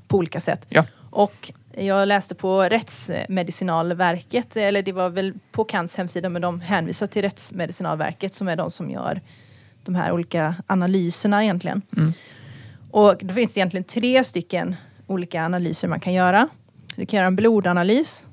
på 0.09 0.17
olika 0.17 0.41
sätt. 0.41 0.67
Ja. 0.69 0.85
Och 1.11 1.53
Jag 1.75 2.09
läste 2.09 2.35
på 2.35 2.63
Rättsmedicinalverket, 2.63 4.57
eller 4.57 4.83
det 4.83 4.93
var 4.93 5.09
väl 5.09 5.35
på 5.53 5.65
KANs 5.65 5.97
hemsida, 5.97 6.29
men 6.29 6.43
de 6.43 6.61
hänvisar 6.61 7.07
till 7.07 7.23
Rättsmedicinalverket 7.23 8.35
som 8.35 8.49
är 8.49 8.57
de 8.57 8.71
som 8.71 8.91
gör 8.91 9.21
de 9.85 9.95
här 9.95 10.13
olika 10.13 10.55
analyserna 10.67 11.45
egentligen. 11.45 11.83
Mm. 11.97 12.13
Och 12.91 13.17
då 13.21 13.35
finns 13.35 13.53
det 13.53 13.59
egentligen 13.59 13.85
tre 13.85 14.25
stycken 14.25 14.77
olika 15.07 15.45
analyser 15.45 15.89
man 15.89 16.01
kan 16.01 16.13
göra. 16.13 16.49
Du 16.97 17.07
kan 17.07 17.17
göra 17.17 17.27
en 17.27 17.37
blodanalys, 17.37 18.27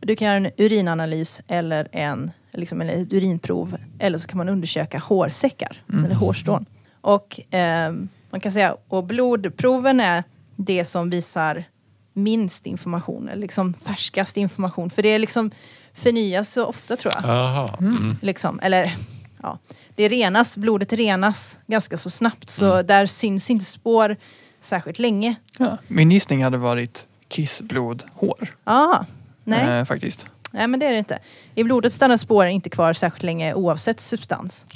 du 0.00 0.16
kan 0.16 0.26
göra 0.26 0.36
en 0.36 0.50
urinanalys 0.56 1.40
eller 1.48 1.88
en 1.92 2.30
liksom, 2.52 2.80
eller 2.80 2.94
ett 2.94 3.12
urinprov. 3.12 3.76
Eller 3.98 4.18
så 4.18 4.28
kan 4.28 4.38
man 4.38 4.48
undersöka 4.48 4.98
hårsäckar 4.98 5.82
eller 5.88 6.14
hårstrån. 6.14 6.66
Och 7.00 7.40
ehm, 7.50 8.08
man 8.30 8.40
kan 8.40 8.52
säga, 8.52 8.76
och 8.88 9.04
blodproven 9.04 10.00
är 10.00 10.24
det 10.56 10.84
som 10.84 11.10
visar 11.10 11.64
minst 12.12 12.66
information, 12.66 13.28
eller 13.28 13.42
liksom 13.42 13.74
färskast 13.74 14.36
information. 14.36 14.90
För 14.90 15.02
det 15.02 15.08
är 15.08 15.18
liksom 15.18 15.50
förnyas 15.94 16.52
så 16.52 16.66
ofta 16.66 16.96
tror 16.96 17.14
jag. 17.14 17.24
Jaha. 17.24 17.76
Mm. 17.80 18.16
Liksom. 18.22 18.60
Eller, 18.60 18.96
ja. 19.42 19.58
Det 19.94 20.08
renas, 20.08 20.56
blodet 20.56 20.92
renas 20.92 21.58
ganska 21.66 21.98
så 21.98 22.10
snabbt 22.10 22.50
så 22.50 22.82
där 22.82 23.06
syns 23.06 23.50
inte 23.50 23.64
spår 23.64 24.16
särskilt 24.60 24.98
länge. 24.98 25.34
Ja. 25.58 25.78
Min 25.88 26.10
gissning 26.10 26.44
hade 26.44 26.58
varit 26.58 27.06
kissblod, 27.30 28.04
hår. 28.14 28.54
Ah, 28.64 29.04
nej. 29.44 29.78
Eh, 29.78 29.84
faktiskt. 29.84 30.26
nej, 30.50 30.66
men 30.66 30.80
det 30.80 30.86
är 30.86 30.90
det 30.90 30.98
inte. 30.98 31.18
I 31.54 31.64
blodet 31.64 31.92
stannar 31.92 32.16
spåren 32.16 32.52
inte 32.52 32.70
kvar 32.70 32.92
särskilt 32.92 33.22
länge 33.22 33.54
oavsett 33.54 34.00
substans. 34.00 34.66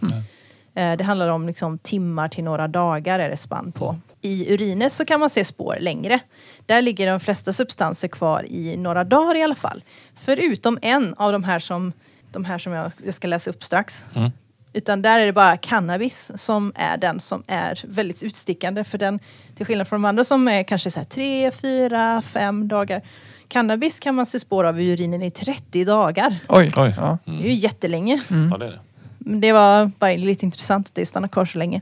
Eh, 0.74 0.96
det 0.96 1.04
handlar 1.04 1.28
om 1.28 1.46
liksom 1.46 1.78
timmar 1.78 2.28
till 2.28 2.44
några 2.44 2.68
dagar 2.68 3.18
är 3.18 3.30
det 3.30 3.36
spann 3.36 3.72
på. 3.72 3.98
I 4.20 4.54
urinet 4.54 4.92
så 4.92 5.04
kan 5.04 5.20
man 5.20 5.30
se 5.30 5.44
spår 5.44 5.76
längre. 5.80 6.18
Där 6.66 6.82
ligger 6.82 7.10
de 7.10 7.20
flesta 7.20 7.52
substanser 7.52 8.08
kvar 8.08 8.46
i 8.48 8.76
några 8.76 9.04
dagar 9.04 9.34
i 9.34 9.42
alla 9.42 9.54
fall. 9.54 9.84
Förutom 10.14 10.78
en 10.82 11.14
av 11.14 11.32
de 11.32 11.44
här 11.44 11.58
som, 11.58 11.92
de 12.32 12.44
här 12.44 12.58
som 12.58 12.72
jag, 12.72 12.92
jag 13.04 13.14
ska 13.14 13.28
läsa 13.28 13.50
upp 13.50 13.64
strax. 13.64 14.04
Mm. 14.14 14.30
Utan 14.74 15.02
där 15.02 15.20
är 15.20 15.26
det 15.26 15.32
bara 15.32 15.56
cannabis 15.56 16.32
som 16.34 16.72
är 16.74 16.96
den 16.96 17.20
som 17.20 17.42
är 17.46 17.80
väldigt 17.84 18.22
utstickande. 18.22 18.84
För 18.84 18.98
den, 18.98 19.20
till 19.56 19.66
skillnad 19.66 19.88
från 19.88 20.02
de 20.02 20.08
andra 20.08 20.24
som 20.24 20.48
är 20.48 20.62
kanske 20.62 20.90
så 20.90 21.00
här 21.00 21.04
tre, 21.04 21.50
fyra, 21.50 22.22
fem 22.22 22.68
dagar. 22.68 23.02
Cannabis 23.48 24.00
kan 24.00 24.14
man 24.14 24.26
se 24.26 24.40
spår 24.40 24.64
av 24.64 24.80
i 24.80 24.92
urinen 24.92 25.22
i 25.22 25.30
30 25.30 25.84
dagar. 25.84 26.38
Oj. 26.48 26.72
Oj. 26.76 26.94
Ja. 26.96 27.18
Det 27.24 27.32
är 27.32 27.48
ju 27.48 27.52
jättelänge. 27.54 28.22
Ja, 28.50 28.58
det 28.58 28.66
är 28.66 28.70
det. 28.70 28.80
Men 29.18 29.40
Det 29.40 29.52
var 29.52 29.90
bara 29.98 30.16
lite 30.16 30.44
intressant 30.44 30.88
att 30.88 30.94
det 30.94 31.06
stannar 31.06 31.28
kvar 31.28 31.44
så 31.44 31.58
länge. 31.58 31.80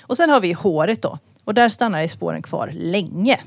Och 0.00 0.16
sen 0.16 0.30
har 0.30 0.40
vi 0.40 0.52
håret 0.52 1.02
då. 1.02 1.18
Och 1.44 1.54
där 1.54 1.68
stannar 1.68 2.06
spåren 2.06 2.42
kvar 2.42 2.70
länge. 2.74 3.40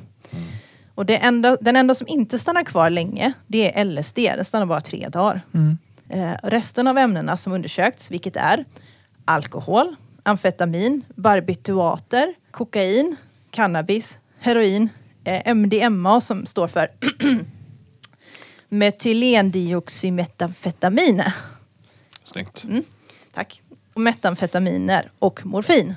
Och 0.96 1.06
det 1.06 1.18
enda, 1.18 1.58
den 1.62 1.76
enda 1.76 1.96
som 1.96 2.08
inte 2.08 2.40
stannar 2.40 2.64
kvar 2.64 2.90
länge, 2.90 3.34
det 3.48 3.80
är 3.80 3.86
LSD. 3.86 4.16
Den 4.16 4.46
stannar 4.46 4.66
bara 4.66 4.82
tre 4.82 5.08
dagar. 5.10 5.42
Mm. 5.54 5.78
Eh, 6.10 6.34
resten 6.44 6.88
av 6.88 6.98
ämnena 6.98 7.38
som 7.38 7.54
undersökts, 7.54 8.12
vilket 8.12 8.36
är 8.36 8.66
alkohol, 9.26 9.96
amfetamin, 10.24 11.06
barbituater, 11.16 12.34
kokain, 12.52 13.16
cannabis, 13.52 14.20
heroin, 14.40 14.90
eh, 15.24 15.56
MDMA 15.56 16.22
som 16.22 16.46
står 16.46 16.68
för 16.68 16.92
metylendioxymetamfetamin. 18.70 21.24
Snyggt. 22.24 22.66
Tack. 23.34 23.62
Och 23.94 24.02
metamfetaminer 24.02 25.12
och 25.20 25.46
morfin 25.46 25.94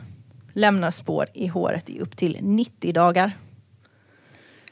lämnar 0.53 0.91
spår 0.91 1.27
i 1.35 1.47
håret 1.47 1.91
i 1.91 2.01
upp 2.01 2.17
till 2.17 2.39
90 2.41 2.93
dagar. 2.93 3.33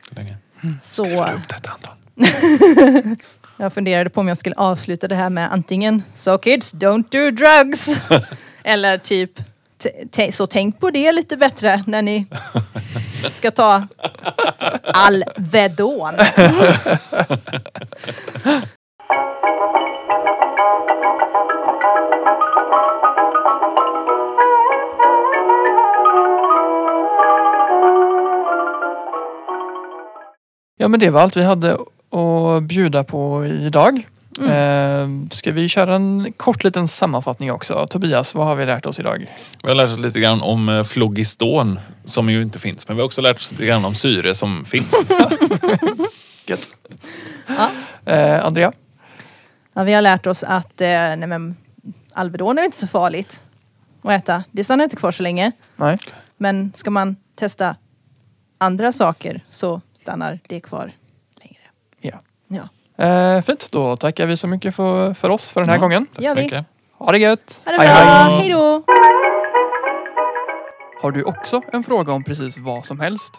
Så 0.09 0.14
länge. 0.14 0.37
Så 0.83 1.05
Skriver 1.05 1.27
du 1.27 1.33
upp 1.35 1.49
detta 1.49 1.70
antal? 1.70 1.94
jag 3.57 3.73
funderade 3.73 4.11
på 4.11 4.21
om 4.21 4.29
jag 4.29 4.37
skulle 4.37 4.55
avsluta 4.57 5.09
det 5.09 5.14
här 5.14 5.31
med 5.31 5.53
antingen 5.53 6.03
So 6.14 6.38
kids, 6.38 6.75
don't 6.75 7.05
do 7.11 7.31
drugs. 7.31 8.09
Eller 8.64 8.99
typ 8.99 9.31
så 10.33 10.47
tänk 10.47 10.81
på 10.81 10.90
det 10.90 11.12
lite 11.12 11.37
bättre 11.37 11.85
när 11.87 12.03
ni 12.03 12.27
ska 13.33 13.51
ta 13.51 13.87
Alvedon. 14.83 16.14
Ja 30.79 30.88
men 30.88 31.01
det 31.01 31.11
var 31.11 31.21
allt 31.21 31.37
vi 31.37 31.42
hade 31.42 31.77
att 32.16 32.62
bjuda 32.62 33.05
på 33.05 33.46
idag. 33.46 34.07
Eh, 34.40 35.09
ska 35.31 35.52
vi 35.52 35.68
köra 35.68 35.94
en 35.94 36.33
kort 36.37 36.64
liten 36.64 36.88
sammanfattning 36.88 37.52
också? 37.52 37.87
Tobias, 37.87 38.35
vad 38.35 38.46
har 38.46 38.57
vi 38.57 38.66
lärt 38.66 38.87
oss 38.87 39.00
idag? 39.00 39.26
Vi 39.62 39.68
har 39.68 39.74
lärt 39.74 39.88
oss 39.88 39.98
lite 39.98 40.20
grann 40.20 40.42
om 40.42 40.68
eh, 40.68 40.85
flogiston 40.85 41.81
som 42.05 42.31
ju 42.31 42.42
inte 42.42 42.59
finns. 42.59 42.88
Men 42.88 42.96
vi 42.96 43.00
har 43.00 43.07
också 43.07 43.20
lärt 43.20 43.37
oss 43.37 43.50
lite 43.50 43.66
grann 43.66 43.85
om 43.85 43.94
syre 43.94 44.35
som 44.35 44.64
finns. 44.64 45.07
Gött. 46.46 46.68
Ja. 47.46 47.70
Eh, 48.12 48.44
Andrea? 48.44 48.72
Ja, 49.74 49.83
vi 49.83 49.92
har 49.92 50.02
lärt 50.02 50.26
oss 50.26 50.42
att 50.42 50.81
eh, 50.81 50.88
nej 50.88 51.26
men, 51.26 51.57
Alvedon 52.12 52.59
är 52.59 52.64
inte 52.64 52.76
så 52.76 52.87
farligt 52.87 53.42
att 54.02 54.11
äta. 54.11 54.44
Det 54.52 54.64
stannar 54.64 54.85
inte 54.85 54.96
kvar 54.96 55.11
så 55.11 55.22
länge. 55.22 55.52
Nej. 55.76 55.98
Men 56.37 56.72
ska 56.74 56.90
man 56.90 57.16
testa 57.35 57.76
andra 58.59 58.92
saker 58.92 59.40
så 59.48 59.81
stannar 60.02 60.40
det 60.48 60.61
kvar. 60.61 60.92
Eh, 62.98 63.40
fint, 63.42 63.68
då 63.72 63.96
tackar 63.96 64.26
vi 64.26 64.37
så 64.37 64.48
mycket 64.48 64.74
för, 64.74 65.14
för 65.14 65.28
oss 65.30 65.50
för 65.52 65.61
den 65.61 65.68
här 65.70 65.76
Ja. 65.76 65.80
gången. 65.80 66.06
Tack 66.06 66.28
så 66.28 66.35
mycket. 66.35 66.64
Ha 66.98 67.12
det 67.12 67.18
gött! 67.18 67.61
Ha 67.64 67.72
det 67.72 67.78
bra, 67.78 67.87
hej. 67.87 68.37
hej 68.40 68.48
då! 68.50 68.82
Har 71.02 71.11
du 71.11 71.22
också 71.22 71.62
en 71.72 71.82
fråga 71.82 72.12
om 72.12 72.24
precis 72.24 72.59
vad 72.59 72.87
som 72.87 73.00
helst? 73.00 73.35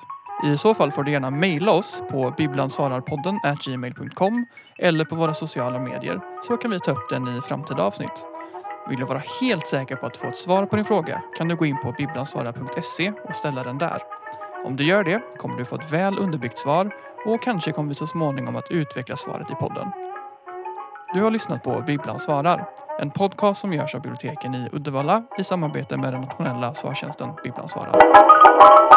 I 0.45 0.57
så 0.57 0.73
fall 0.73 0.91
får 0.91 1.03
du 1.03 1.11
gärna 1.11 1.29
mejla 1.29 1.71
oss 1.71 2.01
på 2.11 2.33
bibblansvararpodden 2.37 3.39
gmail.com 3.65 4.45
eller 4.77 5.05
på 5.05 5.15
våra 5.15 5.33
sociala 5.33 5.79
medier 5.79 6.19
så 6.47 6.57
kan 6.57 6.71
vi 6.71 6.79
ta 6.79 6.91
upp 6.91 7.09
den 7.09 7.37
i 7.37 7.41
framtida 7.41 7.83
avsnitt. 7.83 8.25
Vill 8.89 8.99
du 8.99 9.05
vara 9.05 9.21
helt 9.41 9.67
säker 9.67 9.95
på 9.95 10.05
att 10.05 10.17
få 10.17 10.27
ett 10.27 10.35
svar 10.37 10.65
på 10.65 10.75
din 10.75 10.85
fråga 10.85 11.21
kan 11.37 11.47
du 11.47 11.55
gå 11.55 11.65
in 11.65 11.77
på 11.77 11.91
bibblansvarar.se 11.91 13.11
och 13.23 13.35
ställa 13.35 13.63
den 13.63 13.77
där. 13.77 14.01
Om 14.65 14.75
du 14.75 14.83
gör 14.83 15.03
det 15.03 15.21
kommer 15.37 15.57
du 15.57 15.65
få 15.65 15.75
ett 15.75 15.91
väl 15.93 16.19
underbyggt 16.19 16.59
svar 16.59 16.91
och 17.27 17.41
kanske 17.41 17.71
kommer 17.71 17.89
vi 17.89 17.95
så 17.95 18.07
småningom 18.07 18.55
att 18.55 18.71
utveckla 18.71 19.17
svaret 19.17 19.51
i 19.51 19.55
podden. 19.55 19.91
Du 21.13 21.23
har 21.23 21.31
lyssnat 21.31 21.63
på 21.63 21.83
Bibblan 21.87 22.19
svarar, 22.19 22.69
en 22.99 23.11
podcast 23.11 23.61
som 23.61 23.73
görs 23.73 23.95
av 23.95 24.01
biblioteken 24.01 24.55
i 24.55 24.69
Uddevalla 24.71 25.23
i 25.37 25.43
samarbete 25.43 25.97
med 25.97 26.13
den 26.13 26.21
nationella 26.21 26.73
svartjänsten 26.73 27.29
Bibblan 27.43 27.69
svarar. 27.69 28.96